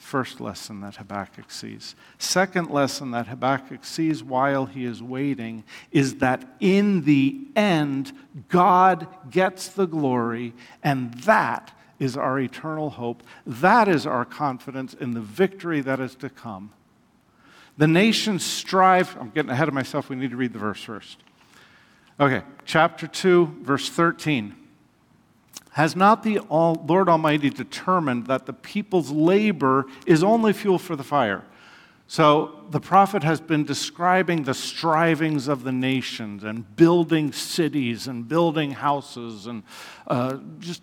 First 0.00 0.40
lesson 0.40 0.80
that 0.80 0.96
Habakkuk 0.96 1.50
sees. 1.50 1.94
Second 2.18 2.70
lesson 2.70 3.10
that 3.10 3.26
Habakkuk 3.26 3.84
sees 3.84 4.24
while 4.24 4.64
he 4.64 4.86
is 4.86 5.02
waiting 5.02 5.62
is 5.92 6.16
that 6.16 6.42
in 6.58 7.04
the 7.04 7.38
end, 7.54 8.12
God 8.48 9.06
gets 9.30 9.68
the 9.68 9.86
glory, 9.86 10.54
and 10.82 11.12
that 11.24 11.76
is 11.98 12.16
our 12.16 12.40
eternal 12.40 12.88
hope. 12.88 13.22
That 13.46 13.88
is 13.88 14.06
our 14.06 14.24
confidence 14.24 14.94
in 14.94 15.12
the 15.12 15.20
victory 15.20 15.82
that 15.82 16.00
is 16.00 16.14
to 16.16 16.30
come. 16.30 16.72
The 17.76 17.86
nations 17.86 18.42
strive. 18.42 19.14
I'm 19.20 19.30
getting 19.30 19.50
ahead 19.50 19.68
of 19.68 19.74
myself. 19.74 20.08
We 20.08 20.16
need 20.16 20.30
to 20.30 20.36
read 20.36 20.54
the 20.54 20.58
verse 20.58 20.82
first. 20.82 21.18
Okay, 22.18 22.42
chapter 22.64 23.06
2, 23.06 23.58
verse 23.62 23.90
13. 23.90 24.56
Has 25.72 25.94
not 25.94 26.22
the 26.22 26.40
Lord 26.50 27.08
Almighty 27.08 27.50
determined 27.50 28.26
that 28.26 28.46
the 28.46 28.52
people's 28.52 29.10
labor 29.10 29.86
is 30.04 30.24
only 30.24 30.52
fuel 30.52 30.78
for 30.78 30.96
the 30.96 31.04
fire? 31.04 31.44
So 32.08 32.64
the 32.70 32.80
prophet 32.80 33.22
has 33.22 33.40
been 33.40 33.64
describing 33.64 34.42
the 34.42 34.54
strivings 34.54 35.46
of 35.46 35.62
the 35.62 35.70
nations 35.70 36.42
and 36.42 36.74
building 36.74 37.30
cities 37.30 38.08
and 38.08 38.26
building 38.26 38.72
houses 38.72 39.46
and 39.46 39.62
uh, 40.08 40.38
just 40.58 40.82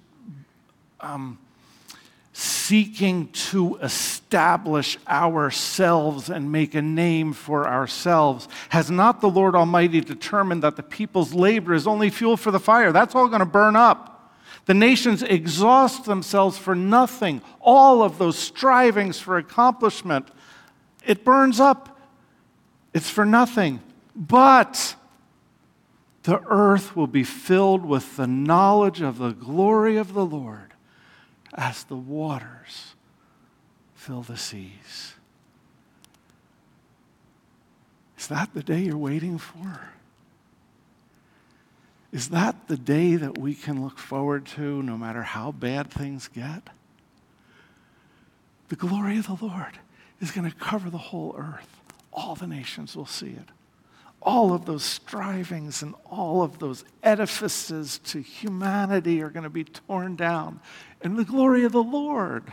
um, 1.01 1.37
seeking 2.31 3.27
to 3.33 3.75
establish 3.81 4.97
ourselves 5.05 6.29
and 6.29 6.49
make 6.49 6.75
a 6.75 6.81
name 6.81 7.33
for 7.33 7.67
ourselves. 7.67 8.47
Has 8.69 8.89
not 8.89 9.19
the 9.19 9.29
Lord 9.29 9.53
Almighty 9.53 9.99
determined 9.99 10.63
that 10.63 10.77
the 10.77 10.83
people's 10.83 11.33
labor 11.33 11.73
is 11.73 11.87
only 11.87 12.09
fuel 12.09 12.37
for 12.37 12.51
the 12.51 12.59
fire? 12.59 12.93
That's 12.93 13.15
all 13.15 13.27
going 13.27 13.39
to 13.39 13.45
burn 13.45 13.75
up. 13.75 14.16
The 14.67 14.73
nations 14.73 15.23
exhaust 15.23 16.03
themselves 16.03 16.57
for 16.57 16.75
nothing. 16.75 17.41
All 17.61 18.03
of 18.03 18.17
those 18.17 18.37
strivings 18.37 19.17
for 19.17 19.37
accomplishment, 19.37 20.27
it 21.05 21.23
burns 21.23 21.61
up. 21.61 21.97
It's 22.93 23.09
for 23.09 23.25
nothing. 23.25 23.81
But 24.13 24.95
the 26.23 26.41
earth 26.47 26.97
will 26.97 27.07
be 27.07 27.23
filled 27.23 27.85
with 27.85 28.17
the 28.17 28.27
knowledge 28.27 28.99
of 28.99 29.19
the 29.19 29.31
glory 29.31 29.95
of 29.95 30.13
the 30.13 30.25
Lord 30.25 30.73
as 31.53 31.85
the 31.85 31.95
waters 31.95 32.95
fill 33.95 34.21
the 34.21 34.35
seas. 34.35 35.13
Is 38.19 38.27
that 38.27 38.53
the 38.53 38.63
day 38.63 38.81
you're 38.81 38.97
waiting 38.97 39.37
for? 39.37 39.91
Is 42.11 42.29
that 42.29 42.67
the 42.67 42.77
day 42.77 43.15
that 43.15 43.37
we 43.37 43.53
can 43.53 43.83
look 43.83 43.99
forward 43.99 44.45
to 44.47 44.81
no 44.81 44.97
matter 44.97 45.23
how 45.23 45.51
bad 45.51 45.89
things 45.89 46.27
get? 46.27 46.69
The 48.69 48.75
glory 48.75 49.17
of 49.17 49.27
the 49.27 49.37
Lord 49.41 49.79
is 50.21 50.31
going 50.31 50.49
to 50.49 50.55
cover 50.55 50.89
the 50.89 50.97
whole 50.97 51.35
earth. 51.37 51.81
All 52.13 52.35
the 52.35 52.47
nations 52.47 52.95
will 52.95 53.05
see 53.05 53.31
it. 53.31 53.49
All 54.21 54.53
of 54.53 54.65
those 54.65 54.83
strivings 54.83 55.83
and 55.83 55.93
all 56.09 56.41
of 56.41 56.59
those 56.59 56.83
edifices 57.03 57.99
to 57.99 58.21
humanity 58.21 59.21
are 59.21 59.29
going 59.29 59.43
to 59.43 59.49
be 59.49 59.63
torn 59.63 60.15
down. 60.15 60.59
And 61.01 61.17
the 61.17 61.23
glory 61.23 61.63
of 61.65 61.71
the 61.71 61.83
Lord 61.83 62.45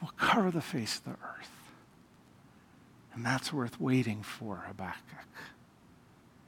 will 0.00 0.12
cover 0.16 0.50
the 0.50 0.62
face 0.62 0.96
of 0.98 1.04
the 1.04 1.10
earth. 1.10 1.50
And 3.14 3.26
that's 3.26 3.52
worth 3.52 3.78
waiting 3.80 4.22
for, 4.22 4.64
Habakkuk 4.66 5.26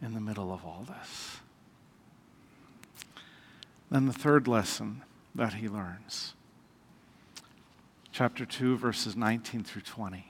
in 0.05 0.15
the 0.15 0.21
middle 0.21 0.53
of 0.53 0.65
all 0.65 0.87
this. 0.87 1.39
Then 3.91 4.07
the 4.07 4.13
third 4.13 4.47
lesson 4.47 5.03
that 5.35 5.55
he 5.55 5.69
learns 5.69 6.35
chapter 8.15 8.47
2, 8.47 8.77
verses 8.77 9.17
19 9.17 9.65
through 9.65 9.83
20. 9.83 10.25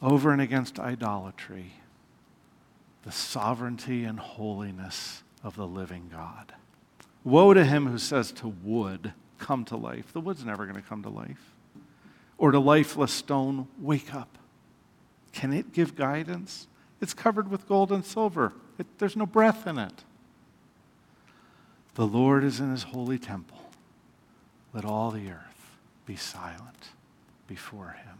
Over 0.00 0.30
and 0.30 0.40
against 0.40 0.78
idolatry, 0.78 1.72
the 3.02 3.10
sovereignty 3.10 4.04
and 4.04 4.20
holiness 4.20 5.24
of 5.42 5.56
the 5.56 5.66
living 5.66 6.08
God. 6.12 6.54
Woe 7.24 7.52
to 7.54 7.64
him 7.64 7.86
who 7.86 7.98
says 7.98 8.30
to 8.32 8.48
wood, 8.48 9.12
Come 9.38 9.64
to 9.64 9.76
life. 9.76 10.12
The 10.12 10.20
wood's 10.20 10.44
never 10.44 10.64
going 10.64 10.80
to 10.80 10.88
come 10.88 11.02
to 11.02 11.08
life. 11.08 11.54
Or 12.38 12.52
to 12.52 12.60
lifeless 12.60 13.10
stone, 13.10 13.66
Wake 13.80 14.14
up. 14.14 14.38
Can 15.32 15.52
it 15.52 15.72
give 15.72 15.96
guidance? 15.96 16.66
It's 17.00 17.14
covered 17.14 17.50
with 17.50 17.66
gold 17.66 17.90
and 17.90 18.04
silver, 18.04 18.52
it, 18.78 18.86
there's 18.98 19.16
no 19.16 19.26
breath 19.26 19.66
in 19.66 19.78
it. 19.78 20.04
The 21.94 22.06
Lord 22.06 22.42
is 22.42 22.58
in 22.60 22.70
his 22.70 22.84
holy 22.84 23.18
temple. 23.18 23.70
Let 24.72 24.84
all 24.84 25.10
the 25.10 25.30
earth 25.30 25.76
be 26.06 26.16
silent 26.16 26.90
before 27.46 27.96
him. 28.04 28.12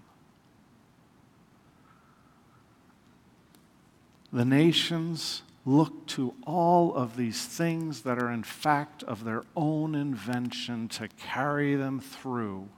the 4.32 4.44
nations 4.44 5.42
look 5.64 6.06
to 6.06 6.34
all 6.46 6.94
of 6.94 7.16
these 7.16 7.44
things 7.44 8.02
that 8.02 8.18
are, 8.18 8.30
in 8.30 8.42
fact, 8.42 9.02
of 9.04 9.24
their 9.24 9.44
own 9.54 9.94
invention 9.94 10.88
to 10.88 11.06
carry 11.08 11.76
them 11.76 12.00
through. 12.00 12.68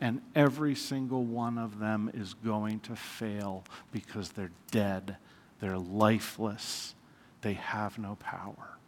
And 0.00 0.22
every 0.34 0.74
single 0.74 1.24
one 1.24 1.58
of 1.58 1.78
them 1.78 2.10
is 2.14 2.32
going 2.32 2.80
to 2.80 2.96
fail 2.96 3.64
because 3.92 4.30
they're 4.30 4.52
dead, 4.70 5.16
they're 5.60 5.78
lifeless, 5.78 6.94
they 7.42 7.52
have 7.54 7.98
no 7.98 8.16
power. 8.16 8.78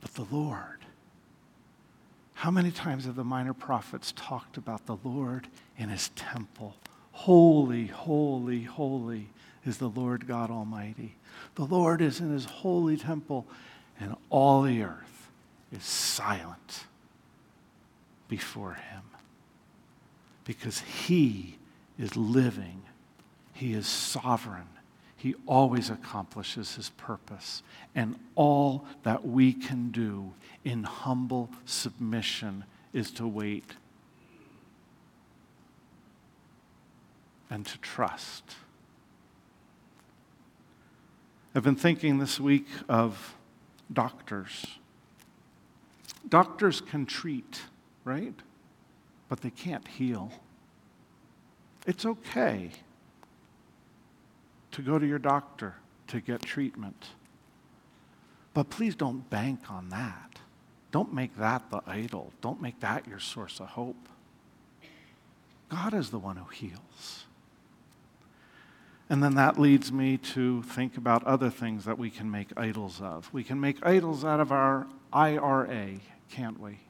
But 0.00 0.14
the 0.14 0.26
Lord, 0.30 0.78
how 2.34 2.50
many 2.50 2.70
times 2.70 3.04
have 3.04 3.16
the 3.16 3.24
minor 3.24 3.52
prophets 3.52 4.14
talked 4.16 4.56
about 4.56 4.86
the 4.86 4.96
Lord 5.04 5.48
in 5.76 5.90
his 5.90 6.08
temple? 6.10 6.76
Holy, 7.12 7.86
holy, 7.86 8.62
holy 8.62 9.28
is 9.66 9.76
the 9.78 9.88
Lord 9.88 10.26
God 10.26 10.50
Almighty. 10.50 11.16
The 11.56 11.66
Lord 11.66 12.00
is 12.00 12.20
in 12.20 12.32
his 12.32 12.44
holy 12.46 12.96
temple, 12.96 13.46
and 14.00 14.14
all 14.30 14.62
the 14.62 14.82
earth 14.82 15.28
is 15.70 15.82
silent 15.82 16.84
before 18.28 18.74
him 18.74 19.02
because 20.48 20.80
he 20.80 21.58
is 21.98 22.16
living, 22.16 22.80
he 23.52 23.74
is 23.74 23.86
sovereign. 23.86 24.70
He 25.14 25.34
always 25.46 25.90
accomplishes 25.90 26.76
his 26.76 26.88
purpose. 26.88 27.62
And 27.94 28.16
all 28.34 28.86
that 29.02 29.26
we 29.26 29.52
can 29.52 29.90
do 29.90 30.32
in 30.64 30.84
humble 30.84 31.50
submission 31.66 32.64
is 32.94 33.10
to 33.10 33.28
wait 33.28 33.74
and 37.50 37.66
to 37.66 37.76
trust. 37.78 38.56
I've 41.54 41.62
been 41.62 41.76
thinking 41.76 42.20
this 42.20 42.40
week 42.40 42.68
of 42.88 43.34
doctors. 43.92 44.64
Doctors 46.26 46.80
can 46.80 47.04
treat, 47.04 47.60
right? 48.04 48.34
But 49.28 49.40
they 49.40 49.50
can't 49.50 49.86
heal. 49.86 50.32
It's 51.86 52.04
okay 52.04 52.70
to 54.72 54.82
go 54.82 54.98
to 54.98 55.06
your 55.06 55.18
doctor 55.18 55.74
to 56.08 56.20
get 56.20 56.42
treatment. 56.42 57.08
But 58.54 58.70
please 58.70 58.94
don't 58.94 59.28
bank 59.30 59.70
on 59.70 59.90
that. 59.90 60.38
Don't 60.90 61.12
make 61.12 61.36
that 61.36 61.70
the 61.70 61.82
idol. 61.86 62.32
Don't 62.40 62.62
make 62.62 62.80
that 62.80 63.06
your 63.06 63.20
source 63.20 63.60
of 63.60 63.68
hope. 63.68 64.08
God 65.68 65.92
is 65.92 66.10
the 66.10 66.18
one 66.18 66.36
who 66.36 66.48
heals. 66.48 67.24
And 69.10 69.22
then 69.22 69.34
that 69.36 69.58
leads 69.58 69.90
me 69.90 70.18
to 70.18 70.62
think 70.62 70.96
about 70.96 71.24
other 71.24 71.50
things 71.50 71.84
that 71.84 71.98
we 71.98 72.10
can 72.10 72.30
make 72.30 72.48
idols 72.56 73.00
of. 73.00 73.32
We 73.32 73.42
can 73.42 73.60
make 73.60 73.84
idols 73.84 74.24
out 74.24 74.40
of 74.40 74.52
our 74.52 74.86
IRA, 75.12 76.00
can't 76.30 76.60
we? 76.60 76.80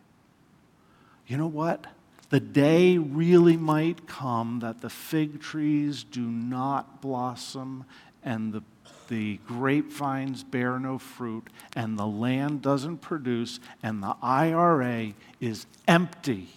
You 1.26 1.36
know 1.36 1.46
what? 1.46 1.86
The 2.30 2.40
day 2.40 2.98
really 2.98 3.56
might 3.56 4.06
come 4.06 4.60
that 4.60 4.80
the 4.80 4.90
fig 4.90 5.40
trees 5.40 6.04
do 6.04 6.20
not 6.20 7.00
blossom 7.00 7.84
and 8.22 8.52
the, 8.52 8.62
the 9.08 9.38
grapevines 9.46 10.44
bear 10.44 10.78
no 10.78 10.98
fruit 10.98 11.48
and 11.74 11.98
the 11.98 12.06
land 12.06 12.60
doesn't 12.60 12.98
produce 12.98 13.60
and 13.82 14.02
the 14.02 14.14
IRA 14.20 15.14
is 15.40 15.66
empty. 15.86 16.48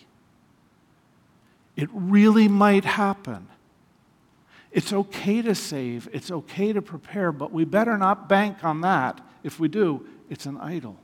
It 1.77 1.89
really 1.93 2.49
might 2.49 2.83
happen. 2.83 3.47
It's 4.71 4.93
okay 4.93 5.41
to 5.41 5.55
save, 5.55 6.09
it's 6.13 6.31
okay 6.31 6.73
to 6.73 6.81
prepare, 6.81 7.31
but 7.31 7.51
we 7.51 7.65
better 7.65 7.97
not 7.97 8.29
bank 8.29 8.63
on 8.63 8.81
that. 8.81 9.19
If 9.43 9.59
we 9.59 9.67
do, 9.67 10.05
it's 10.29 10.45
an 10.45 10.57
idol. 10.57 10.97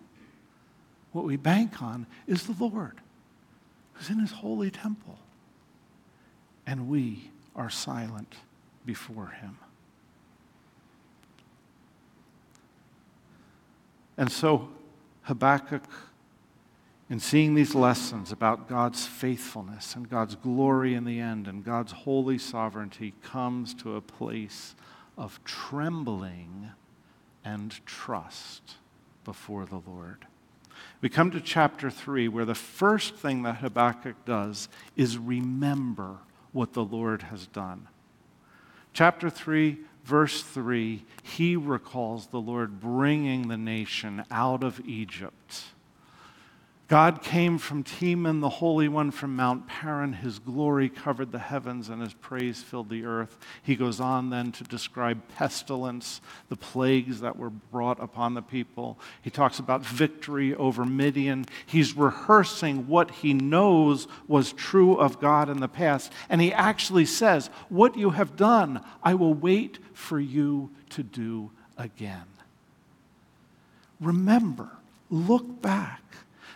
What 1.11 1.26
we 1.26 1.38
bank 1.38 1.82
on 1.82 2.05
is 2.28 2.47
the 2.47 2.63
Lord, 2.63 2.99
who's 3.98 4.10
in 4.10 4.20
his 4.20 4.32
holy 4.32 4.70
temple. 4.70 5.18
And 6.66 6.88
we 6.88 7.32
are 7.56 7.70
silent 7.70 8.36
before 8.86 9.28
him. 9.41 9.58
And 14.18 14.32
so 14.32 14.70
Habakkuk 15.24 15.84
in 17.10 17.20
seeing 17.20 17.56
these 17.56 17.74
lessons 17.74 18.32
about 18.32 18.68
God's 18.68 19.06
faithfulness 19.06 19.95
and 19.95 20.10
God's 20.10 20.36
glory 20.36 20.93
in 20.93 21.06
the 21.06 21.20
end 21.20 21.48
and 21.48 21.64
God's 21.64 21.91
holy 21.91 22.38
sovereignty 22.38 23.14
comes 23.24 23.74
to 23.76 23.95
a 23.95 24.02
place 24.02 24.76
of 25.18 25.39
trembling 25.45 26.72
and 27.45 27.86
trust 27.86 28.76
before 29.24 29.66
the 29.66 29.82
Lord. 29.88 30.26
We 31.01 31.09
come 31.09 31.32
to 31.32 31.41
chapter 31.41 31.89
3, 31.89 32.28
where 32.28 32.45
the 32.45 32.55
first 32.55 33.15
thing 33.15 33.43
that 33.43 33.57
Habakkuk 33.57 34.25
does 34.25 34.69
is 34.95 35.17
remember 35.17 36.17
what 36.51 36.73
the 36.73 36.84
Lord 36.84 37.23
has 37.23 37.47
done. 37.47 37.88
Chapter 38.93 39.30
3, 39.30 39.78
verse 40.03 40.41
3, 40.41 41.05
he 41.21 41.55
recalls 41.55 42.28
the 42.28 42.41
Lord 42.41 42.80
bringing 42.80 43.47
the 43.47 43.57
nation 43.57 44.23
out 44.32 44.63
of 44.63 44.82
Egypt 44.88 45.34
God 46.88 47.22
came 47.22 47.58
from 47.58 47.84
Teman, 47.84 48.40
the 48.40 48.48
Holy 48.48 48.88
One 48.88 49.12
from 49.12 49.36
Mount 49.36 49.68
Paran. 49.68 50.14
His 50.14 50.40
glory 50.40 50.88
covered 50.88 51.34
the 51.34 51.40
heavens 51.40 51.90
and 51.90 52.02
his 52.02 52.14
praise 52.14 52.64
filled 52.64 52.88
the 52.88 53.04
earth. 53.04 53.38
He 53.62 53.76
goes 53.76 54.00
on 54.00 54.30
then 54.30 54.54
to 54.54 54.64
describe 54.64 55.22
pestilence, 55.36 56.22
the 56.48 56.56
plagues 56.56 57.20
that 57.20 57.36
were 57.36 57.50
brought 57.50 58.02
upon 58.02 58.36
the 58.36 58.42
people. 58.42 58.98
He 59.22 59.30
talks 59.30 59.60
about 59.60 59.86
victory 59.86 60.56
over 60.56 60.86
Midian. 60.86 61.46
He's 61.66 61.98
rehearsing 61.98 62.88
what 62.88 63.12
he 63.12 63.34
knows 63.34 64.08
was 64.30 64.54
true 64.54 64.96
of 64.96 65.20
God 65.20 65.50
in 65.50 65.60
the 65.60 65.68
past. 65.68 66.14
And 66.30 66.40
he 66.40 66.54
actually 66.54 67.06
says, 67.06 67.50
What 67.68 67.98
you 67.98 68.12
have 68.12 68.38
done, 68.38 68.82
I 69.04 69.14
will 69.14 69.34
wait 69.34 69.80
for 69.92 70.22
you 70.22 70.70
to 70.92 71.04
do 71.04 71.52
again. 71.78 72.28
Remember, 74.00 74.70
look 75.10 75.62
back 75.62 76.02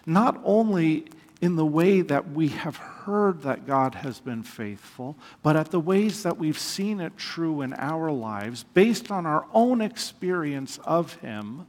not 0.06 0.40
only 0.44 1.06
in 1.42 1.56
the 1.56 1.66
way 1.66 2.02
that 2.02 2.32
we 2.32 2.50
have 2.50 2.78
heard 2.78 3.42
that 3.42 3.66
God 3.66 3.96
has 3.96 4.20
been 4.20 4.44
faithful, 4.44 5.16
but 5.42 5.56
at 5.56 5.72
the 5.72 5.80
ways 5.80 6.22
that 6.22 6.38
we've 6.38 6.60
seen 6.60 7.00
it 7.00 7.18
true 7.18 7.62
in 7.62 7.74
our 7.74 8.12
lives 8.12 8.64
based 8.76 9.12
on 9.12 9.26
our 9.26 9.46
own 9.54 9.82
experience 9.82 10.80
of 10.84 11.16
Him, 11.16 11.66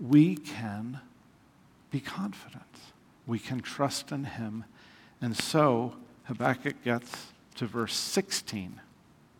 we 0.00 0.36
can 0.36 1.00
be 1.90 2.00
confident. 2.00 2.62
We 3.26 3.38
can 3.38 3.60
trust 3.60 4.10
in 4.10 4.24
Him. 4.24 4.64
And 5.20 5.36
so 5.36 5.94
Habakkuk 6.24 6.82
gets 6.82 7.26
to 7.56 7.66
verse 7.66 7.94
16. 7.94 8.80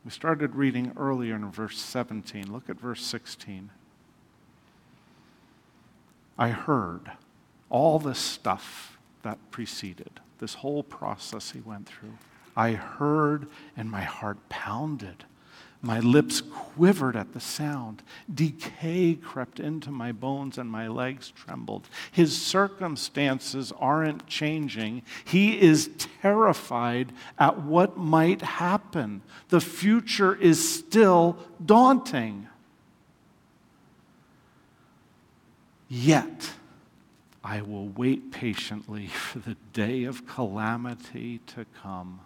We 0.05 0.11
started 0.11 0.55
reading 0.55 0.93
earlier 0.97 1.37
in 1.37 1.51
verse 1.51 1.79
17. 1.79 2.53
Look 2.53 2.69
at 2.69 2.79
verse 2.79 3.03
16. 3.03 3.71
I 6.39 6.51
heard 6.51 7.11
all 7.69 7.99
this 7.99 8.19
stuff 8.19 8.99
that 9.23 9.39
preceded, 9.51 10.21
this 10.39 10.55
whole 10.55 10.83
process 10.83 11.51
he 11.51 11.61
went 11.61 11.87
through. 11.89 12.17
I 12.57 12.73
heard 12.73 13.49
and 13.77 13.91
my 13.91 14.03
heart 14.03 14.39
pounded. 14.49 15.25
My 15.81 16.01
lips 16.01 16.41
quivered 16.41 17.15
at 17.15 17.35
the 17.35 17.41
sound. 17.41 18.03
Decay 18.33 19.15
crept 19.15 19.61
into 19.61 19.93
my 19.93 20.11
bones 20.11 20.59
and 20.59 20.69
my 20.69 20.89
legs 20.89 21.31
trembled. 21.31 21.89
His 22.11 22.37
circumstances 22.37 23.73
aren't 23.79 24.27
changing. 24.27 25.03
He 25.25 25.61
is 25.61 25.91
terrified 26.21 27.13
at 27.39 27.63
what 27.63 27.97
might 27.97 28.43
happen. 28.43 29.23
The 29.51 29.61
future 29.61 30.35
is 30.35 30.77
still 30.77 31.39
daunting. 31.65 32.49
Yet, 35.89 36.53
I 37.43 37.63
will 37.63 37.89
wait 37.89 38.31
patiently 38.31 39.07
for 39.07 39.39
the 39.39 39.57
day 39.73 40.05
of 40.05 40.27
calamity 40.27 41.41
to 41.49 41.65
come 41.83 42.21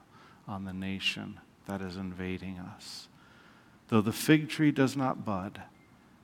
on 0.49 0.65
the 0.65 0.73
nation 0.73 1.39
that 1.67 1.81
is 1.81 1.97
invading 1.97 2.59
us. 2.59 3.09
Though 3.89 4.01
the 4.01 4.13
fig 4.13 4.49
tree 4.49 4.73
does 4.73 4.97
not 4.97 5.25
bud, 5.25 5.63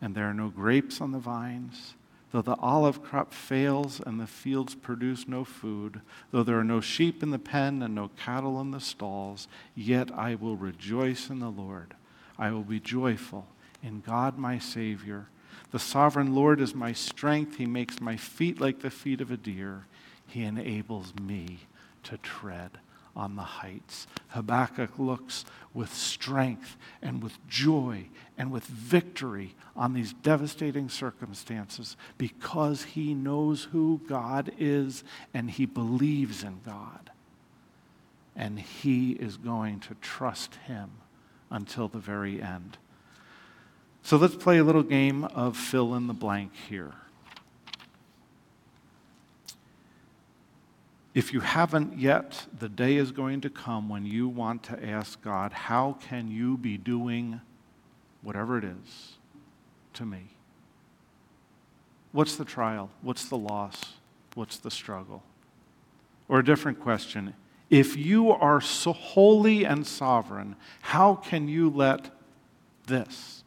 and 0.00 0.14
there 0.14 0.28
are 0.28 0.34
no 0.34 0.48
grapes 0.48 1.00
on 1.00 1.12
the 1.12 1.18
vines, 1.18 1.94
though 2.32 2.42
the 2.42 2.56
olive 2.56 3.02
crop 3.02 3.32
fails 3.32 4.00
and 4.04 4.18
the 4.18 4.26
fields 4.26 4.74
produce 4.74 5.28
no 5.28 5.44
food, 5.44 6.00
though 6.30 6.42
there 6.42 6.58
are 6.58 6.64
no 6.64 6.80
sheep 6.80 7.22
in 7.22 7.30
the 7.30 7.38
pen 7.38 7.82
and 7.82 7.94
no 7.94 8.10
cattle 8.16 8.60
in 8.60 8.70
the 8.70 8.80
stalls, 8.80 9.48
yet 9.74 10.10
I 10.12 10.34
will 10.34 10.56
rejoice 10.56 11.30
in 11.30 11.38
the 11.38 11.50
Lord. 11.50 11.94
I 12.38 12.50
will 12.50 12.62
be 12.62 12.80
joyful 12.80 13.46
in 13.82 14.00
God 14.00 14.38
my 14.38 14.58
Savior 14.58 15.28
the 15.70 15.78
sovereign 15.78 16.34
Lord 16.34 16.60
is 16.60 16.74
my 16.74 16.92
strength. 16.92 17.56
He 17.56 17.66
makes 17.66 18.00
my 18.00 18.16
feet 18.16 18.60
like 18.60 18.80
the 18.80 18.90
feet 18.90 19.20
of 19.20 19.30
a 19.30 19.36
deer. 19.36 19.86
He 20.26 20.44
enables 20.44 21.14
me 21.20 21.60
to 22.04 22.18
tread 22.18 22.78
on 23.16 23.34
the 23.34 23.42
heights. 23.42 24.06
Habakkuk 24.28 24.98
looks 24.98 25.44
with 25.74 25.92
strength 25.92 26.76
and 27.02 27.22
with 27.22 27.46
joy 27.48 28.06
and 28.38 28.52
with 28.52 28.64
victory 28.64 29.54
on 29.76 29.92
these 29.92 30.12
devastating 30.12 30.88
circumstances 30.88 31.96
because 32.16 32.84
he 32.84 33.14
knows 33.14 33.64
who 33.64 34.00
God 34.06 34.52
is 34.58 35.02
and 35.34 35.50
he 35.50 35.66
believes 35.66 36.44
in 36.44 36.60
God. 36.64 37.10
And 38.36 38.60
he 38.60 39.12
is 39.12 39.36
going 39.36 39.80
to 39.80 39.96
trust 40.00 40.54
him 40.66 40.90
until 41.50 41.88
the 41.88 41.98
very 41.98 42.40
end. 42.40 42.78
So 44.08 44.16
let's 44.16 44.36
play 44.36 44.56
a 44.56 44.64
little 44.64 44.82
game 44.82 45.24
of 45.24 45.54
fill 45.54 45.94
in 45.94 46.06
the 46.06 46.14
blank 46.14 46.52
here. 46.66 46.94
If 51.12 51.34
you 51.34 51.40
haven't 51.40 51.98
yet, 51.98 52.46
the 52.58 52.70
day 52.70 52.96
is 52.96 53.12
going 53.12 53.42
to 53.42 53.50
come 53.50 53.90
when 53.90 54.06
you 54.06 54.26
want 54.26 54.62
to 54.62 54.82
ask 54.82 55.20
God, 55.20 55.52
How 55.52 55.98
can 56.00 56.30
you 56.30 56.56
be 56.56 56.78
doing 56.78 57.42
whatever 58.22 58.56
it 58.56 58.64
is 58.64 59.18
to 59.92 60.06
me? 60.06 60.28
What's 62.12 62.36
the 62.36 62.46
trial? 62.46 62.88
What's 63.02 63.28
the 63.28 63.36
loss? 63.36 63.96
What's 64.32 64.56
the 64.56 64.70
struggle? 64.70 65.22
Or 66.30 66.38
a 66.38 66.44
different 66.46 66.80
question 66.80 67.34
if 67.68 67.94
you 67.94 68.30
are 68.30 68.62
so 68.62 68.94
holy 68.94 69.64
and 69.64 69.86
sovereign, 69.86 70.56
how 70.80 71.14
can 71.14 71.46
you 71.46 71.68
let 71.68 72.10
this 72.86 73.37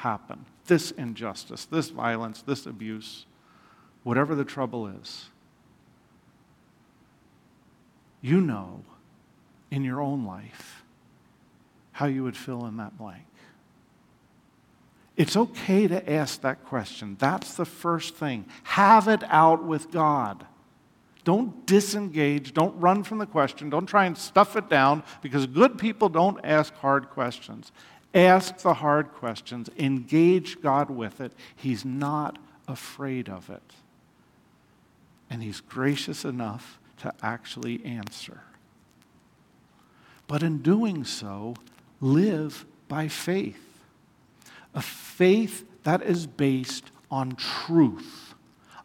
happen? 0.00 0.44
This 0.66 0.90
injustice, 0.90 1.64
this 1.64 1.88
violence, 1.88 2.42
this 2.42 2.66
abuse, 2.66 3.26
whatever 4.02 4.34
the 4.34 4.44
trouble 4.44 4.86
is 4.86 5.30
you 8.20 8.40
know 8.40 8.82
in 9.70 9.84
your 9.84 10.00
own 10.00 10.24
life 10.24 10.84
how 11.92 12.06
you 12.06 12.22
would 12.22 12.36
fill 12.36 12.64
in 12.66 12.76
that 12.78 12.96
blank. 12.96 13.24
It's 15.16 15.36
okay 15.36 15.86
to 15.86 16.10
ask 16.10 16.40
that 16.40 16.64
question. 16.64 17.16
That's 17.18 17.54
the 17.54 17.66
first 17.66 18.14
thing. 18.14 18.46
Have 18.62 19.06
it 19.06 19.22
out 19.24 19.64
with 19.64 19.90
God. 19.90 20.46
Don't 21.24 21.66
disengage. 21.66 22.54
Don't 22.54 22.78
run 22.80 23.02
from 23.02 23.18
the 23.18 23.26
question. 23.26 23.68
Don't 23.68 23.86
try 23.86 24.06
and 24.06 24.16
stuff 24.16 24.56
it 24.56 24.70
down 24.70 25.02
because 25.20 25.46
good 25.46 25.78
people 25.78 26.08
don't 26.08 26.40
ask 26.42 26.72
hard 26.76 27.10
questions. 27.10 27.70
Ask 28.14 28.58
the 28.58 28.74
hard 28.74 29.12
questions. 29.12 29.70
Engage 29.78 30.60
God 30.60 30.90
with 30.90 31.20
it. 31.20 31.32
He's 31.54 31.84
not 31.84 32.38
afraid 32.66 33.28
of 33.28 33.50
it. 33.50 33.62
And 35.28 35.42
He's 35.42 35.60
gracious 35.60 36.24
enough 36.24 36.78
to 36.98 37.12
actually 37.22 37.84
answer. 37.84 38.42
But 40.26 40.42
in 40.42 40.58
doing 40.58 41.04
so, 41.04 41.54
live 42.00 42.64
by 42.88 43.08
faith. 43.08 43.80
A 44.74 44.82
faith 44.82 45.64
that 45.84 46.02
is 46.02 46.26
based 46.26 46.90
on 47.10 47.36
truth. 47.36 48.29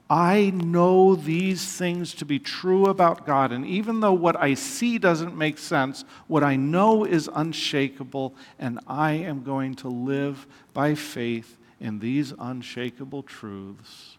I 0.09 0.51
know 0.51 1.15
these 1.15 1.65
things 1.65 2.13
to 2.15 2.25
be 2.25 2.37
true 2.37 2.85
about 2.85 3.25
God, 3.25 3.51
and 3.51 3.65
even 3.65 4.01
though 4.01 4.13
what 4.13 4.39
I 4.39 4.53
see 4.53 4.99
doesn't 4.99 5.35
make 5.35 5.57
sense, 5.57 6.05
what 6.27 6.43
I 6.43 6.55
know 6.55 7.05
is 7.05 7.29
unshakable, 7.33 8.35
and 8.59 8.79
I 8.85 9.13
am 9.13 9.43
going 9.43 9.73
to 9.75 9.87
live 9.87 10.45
by 10.73 10.93
faith 10.93 11.57
in 11.79 11.99
these 11.99 12.33
unshakable 12.37 13.23
truths 13.23 14.17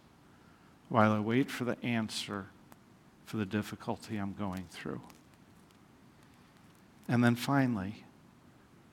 while 0.89 1.13
I 1.13 1.21
wait 1.21 1.51
for 1.51 1.65
the 1.65 1.83
answer 1.85 2.47
for 3.25 3.37
the 3.37 3.47
difficulty 3.47 4.17
I'm 4.17 4.35
going 4.35 4.67
through. 4.71 5.01
And 7.09 7.23
then 7.23 7.37
finally, 7.37 8.05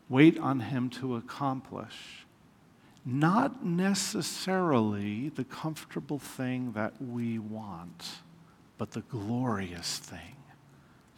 wait 0.09 0.37
on 0.37 0.59
Him 0.59 0.89
to 0.91 1.15
accomplish 1.15 2.22
not 3.05 3.65
necessarily 3.65 5.29
the 5.29 5.43
comfortable 5.43 6.19
thing 6.19 6.71
that 6.73 6.93
we 7.01 7.37
want, 7.37 8.05
but 8.77 8.91
the 8.91 9.01
glorious 9.01 9.97
thing 9.97 10.35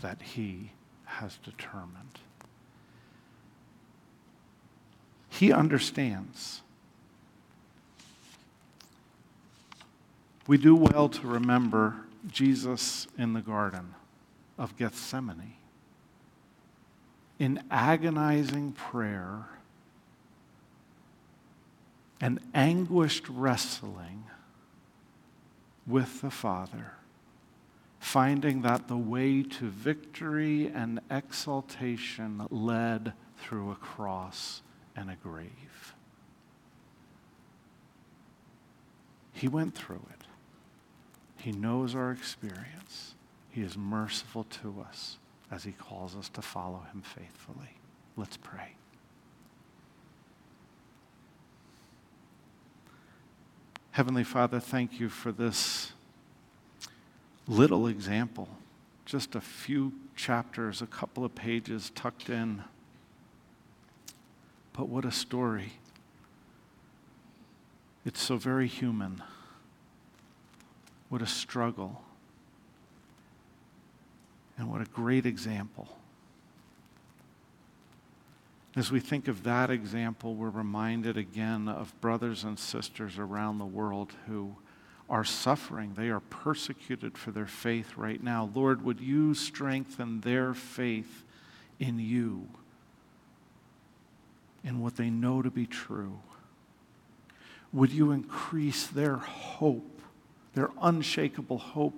that 0.01 0.21
He 0.21 0.71
has 1.05 1.37
determined. 1.37 2.19
He 5.29 5.51
understands. 5.51 6.61
We 10.47 10.57
do 10.57 10.75
well 10.75 11.09
to 11.09 11.27
remember 11.27 11.95
Jesus 12.27 13.07
in 13.17 13.33
the 13.33 13.41
Garden 13.41 13.93
of 14.57 14.77
Gethsemane 14.77 15.55
in 17.37 17.61
agonizing 17.69 18.71
prayer 18.71 19.45
and 22.21 22.39
anguished 22.53 23.27
wrestling 23.29 24.23
with 25.85 26.21
the 26.21 26.31
Father, 26.31 26.93
finding 27.99 28.61
that 28.61 28.87
the 28.87 28.97
way 28.97 29.43
to 29.43 29.65
victory 29.65 30.67
and 30.67 30.99
exaltation 31.11 32.47
led 32.49 33.13
through 33.37 33.71
a 33.71 33.75
cross 33.75 34.61
and 34.95 35.09
a 35.09 35.15
grave. 35.15 35.93
He 39.33 39.47
went 39.47 39.75
through 39.75 40.05
it. 40.11 40.25
He 41.37 41.51
knows 41.51 41.93
our 41.93 42.11
experience. 42.11 43.15
He 43.49 43.61
is 43.61 43.77
merciful 43.77 44.45
to 44.45 44.83
us 44.87 45.17
as 45.51 45.63
He 45.63 45.73
calls 45.73 46.15
us 46.15 46.29
to 46.29 46.41
follow 46.41 46.85
Him 46.91 47.01
faithfully. 47.01 47.77
Let's 48.15 48.37
pray. 48.37 48.75
Heavenly 53.95 54.25
Father, 54.25 54.59
thank 54.59 54.99
you 54.99 55.07
for 55.07 55.31
this 55.31 55.93
little 57.47 57.87
example. 57.87 58.49
Just 59.05 59.35
a 59.35 59.39
few 59.39 59.93
chapters, 60.17 60.81
a 60.81 60.85
couple 60.85 61.23
of 61.23 61.33
pages 61.33 61.93
tucked 61.95 62.29
in. 62.29 62.65
But 64.73 64.89
what 64.89 65.05
a 65.05 65.13
story. 65.13 65.75
It's 68.05 68.21
so 68.21 68.35
very 68.35 68.67
human. 68.67 69.23
What 71.07 71.21
a 71.21 71.25
struggle. 71.25 72.01
And 74.57 74.69
what 74.69 74.81
a 74.81 74.89
great 74.91 75.25
example. 75.25 75.87
As 78.75 78.91
we 78.91 78.99
think 78.99 79.27
of 79.27 79.43
that 79.43 79.69
example, 79.69 80.35
we're 80.35 80.49
reminded 80.49 81.17
again 81.17 81.69
of 81.69 81.99
brothers 82.01 82.43
and 82.43 82.59
sisters 82.59 83.17
around 83.17 83.57
the 83.57 83.65
world 83.65 84.13
who 84.27 84.55
are 85.09 85.23
suffering. 85.23 85.93
They 85.95 86.09
are 86.09 86.19
persecuted 86.19 87.17
for 87.17 87.31
their 87.31 87.45
faith 87.45 87.95
right 87.95 88.21
now. 88.21 88.49
Lord, 88.53 88.83
would 88.83 88.99
you 88.99 89.33
strengthen 89.33 90.21
their 90.21 90.53
faith 90.53 91.23
in 91.79 91.99
you, 91.99 92.47
in 94.63 94.81
what 94.81 94.97
they 94.97 95.09
know 95.09 95.41
to 95.41 95.51
be 95.51 95.65
true? 95.65 96.19
Would 97.71 97.91
you 97.91 98.11
increase 98.11 98.87
their 98.87 99.17
hope 99.17 99.95
their 100.55 100.71
unshakable 100.81 101.59
hope 101.59 101.93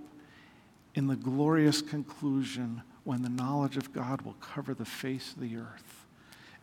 in 0.96 1.08
the 1.08 1.16
glorious 1.16 1.82
conclusion 1.82 2.82
when 3.04 3.22
the 3.22 3.30
knowledge 3.30 3.78
of 3.78 3.94
God 3.94 4.24
will 4.24 4.36
cover 4.42 4.74
the 4.74 4.84
face 4.84 5.34
of 5.34 5.40
the 5.40 5.56
earth 5.56 6.07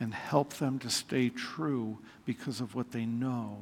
and 0.00 0.14
help 0.14 0.54
them 0.54 0.78
to 0.80 0.90
stay 0.90 1.28
true 1.28 1.98
because 2.24 2.60
of 2.60 2.74
what 2.74 2.92
they 2.92 3.06
know 3.06 3.58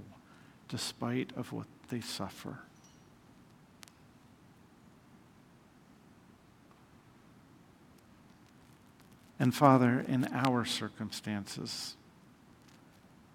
despite 0.68 1.30
of 1.36 1.52
what 1.52 1.66
they 1.88 2.00
suffer. 2.00 2.58
And 9.38 9.54
Father, 9.54 10.04
in 10.06 10.28
our 10.32 10.64
circumstances, 10.64 11.96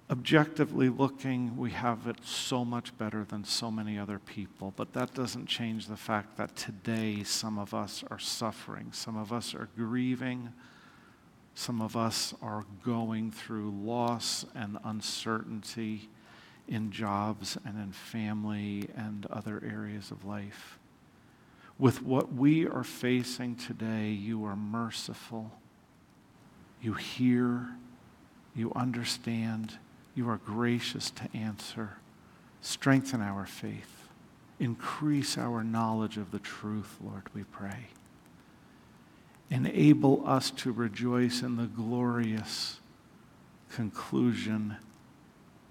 objectively 0.10 0.88
looking, 0.88 1.58
we 1.58 1.72
have 1.72 2.08
it 2.08 2.16
so 2.24 2.64
much 2.64 2.98
better 2.98 3.26
than 3.26 3.44
so 3.44 3.70
many 3.70 4.00
other 4.00 4.18
people. 4.18 4.74
But 4.76 4.94
that 4.94 5.14
doesn't 5.14 5.48
change 5.48 5.88
the 5.88 5.98
fact 5.98 6.38
that 6.38 6.56
today 6.56 7.24
some 7.24 7.60
of 7.60 7.74
us 7.74 8.06
are 8.10 8.20
suffering, 8.20 8.94
some 8.94 9.18
of 9.18 9.34
us 9.34 9.54
are 9.54 9.68
grieving, 9.76 10.54
some 11.58 11.82
of 11.82 11.98
us 11.98 12.36
are 12.40 12.66
going 12.86 13.32
through 13.32 13.72
loss 13.72 14.46
and 14.54 14.78
uncertainty 14.84 16.08
in 16.68 16.92
jobs 16.92 17.58
and 17.66 17.80
in 17.80 17.92
family 17.92 18.88
and 18.96 19.26
other 19.32 19.60
areas 19.68 20.12
of 20.12 20.24
life. 20.24 20.78
With 21.80 22.04
what 22.04 22.32
we 22.32 22.68
are 22.68 22.84
facing 22.84 23.56
today, 23.56 24.10
you 24.10 24.46
are 24.46 24.56
merciful. 24.56 25.52
You 26.80 26.94
hear, 26.94 27.70
you 28.56 28.72
understand, 28.76 29.80
you 30.14 30.30
are 30.30 30.38
gracious 30.38 31.10
to 31.10 31.28
answer. 31.36 31.98
Strengthen 32.62 33.20
our 33.20 33.48
faith. 33.48 34.10
Increase 34.60 35.40
our 35.40 35.64
knowledge 35.64 36.18
of 36.18 36.30
the 36.30 36.40
truth, 36.40 36.98
Lord, 37.04 37.24
we 37.34 37.46
pray. 37.46 37.88
Enable 39.50 40.28
us 40.28 40.52
to 40.52 40.72
rejoice 40.72 41.42
in 41.42 41.56
the 41.56 41.68
glorious 41.68 42.80
conclusion, 43.70 44.78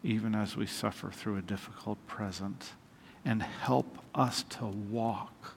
even 0.02 0.34
as 0.34 0.56
we 0.56 0.66
suffer 0.66 1.10
through 1.10 1.36
a 1.36 1.42
difficult 1.42 2.04
present, 2.06 2.72
and 3.24 3.42
help 3.42 3.98
us 4.14 4.44
to 4.44 4.64
walk, 4.64 5.56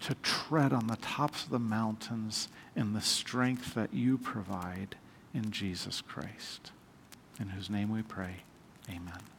to 0.00 0.14
tread 0.16 0.72
on 0.72 0.86
the 0.86 0.96
tops 0.96 1.44
of 1.44 1.50
the 1.50 1.58
mountains 1.58 2.48
in 2.76 2.92
the 2.92 3.00
strength 3.00 3.74
that 3.74 3.94
you 3.94 4.18
provide 4.18 4.96
in 5.34 5.50
Jesus 5.50 6.00
Christ, 6.00 6.72
in 7.40 7.48
whose 7.48 7.70
name 7.70 7.90
we 7.90 8.02
pray. 8.02 8.42
Amen. 8.88 9.31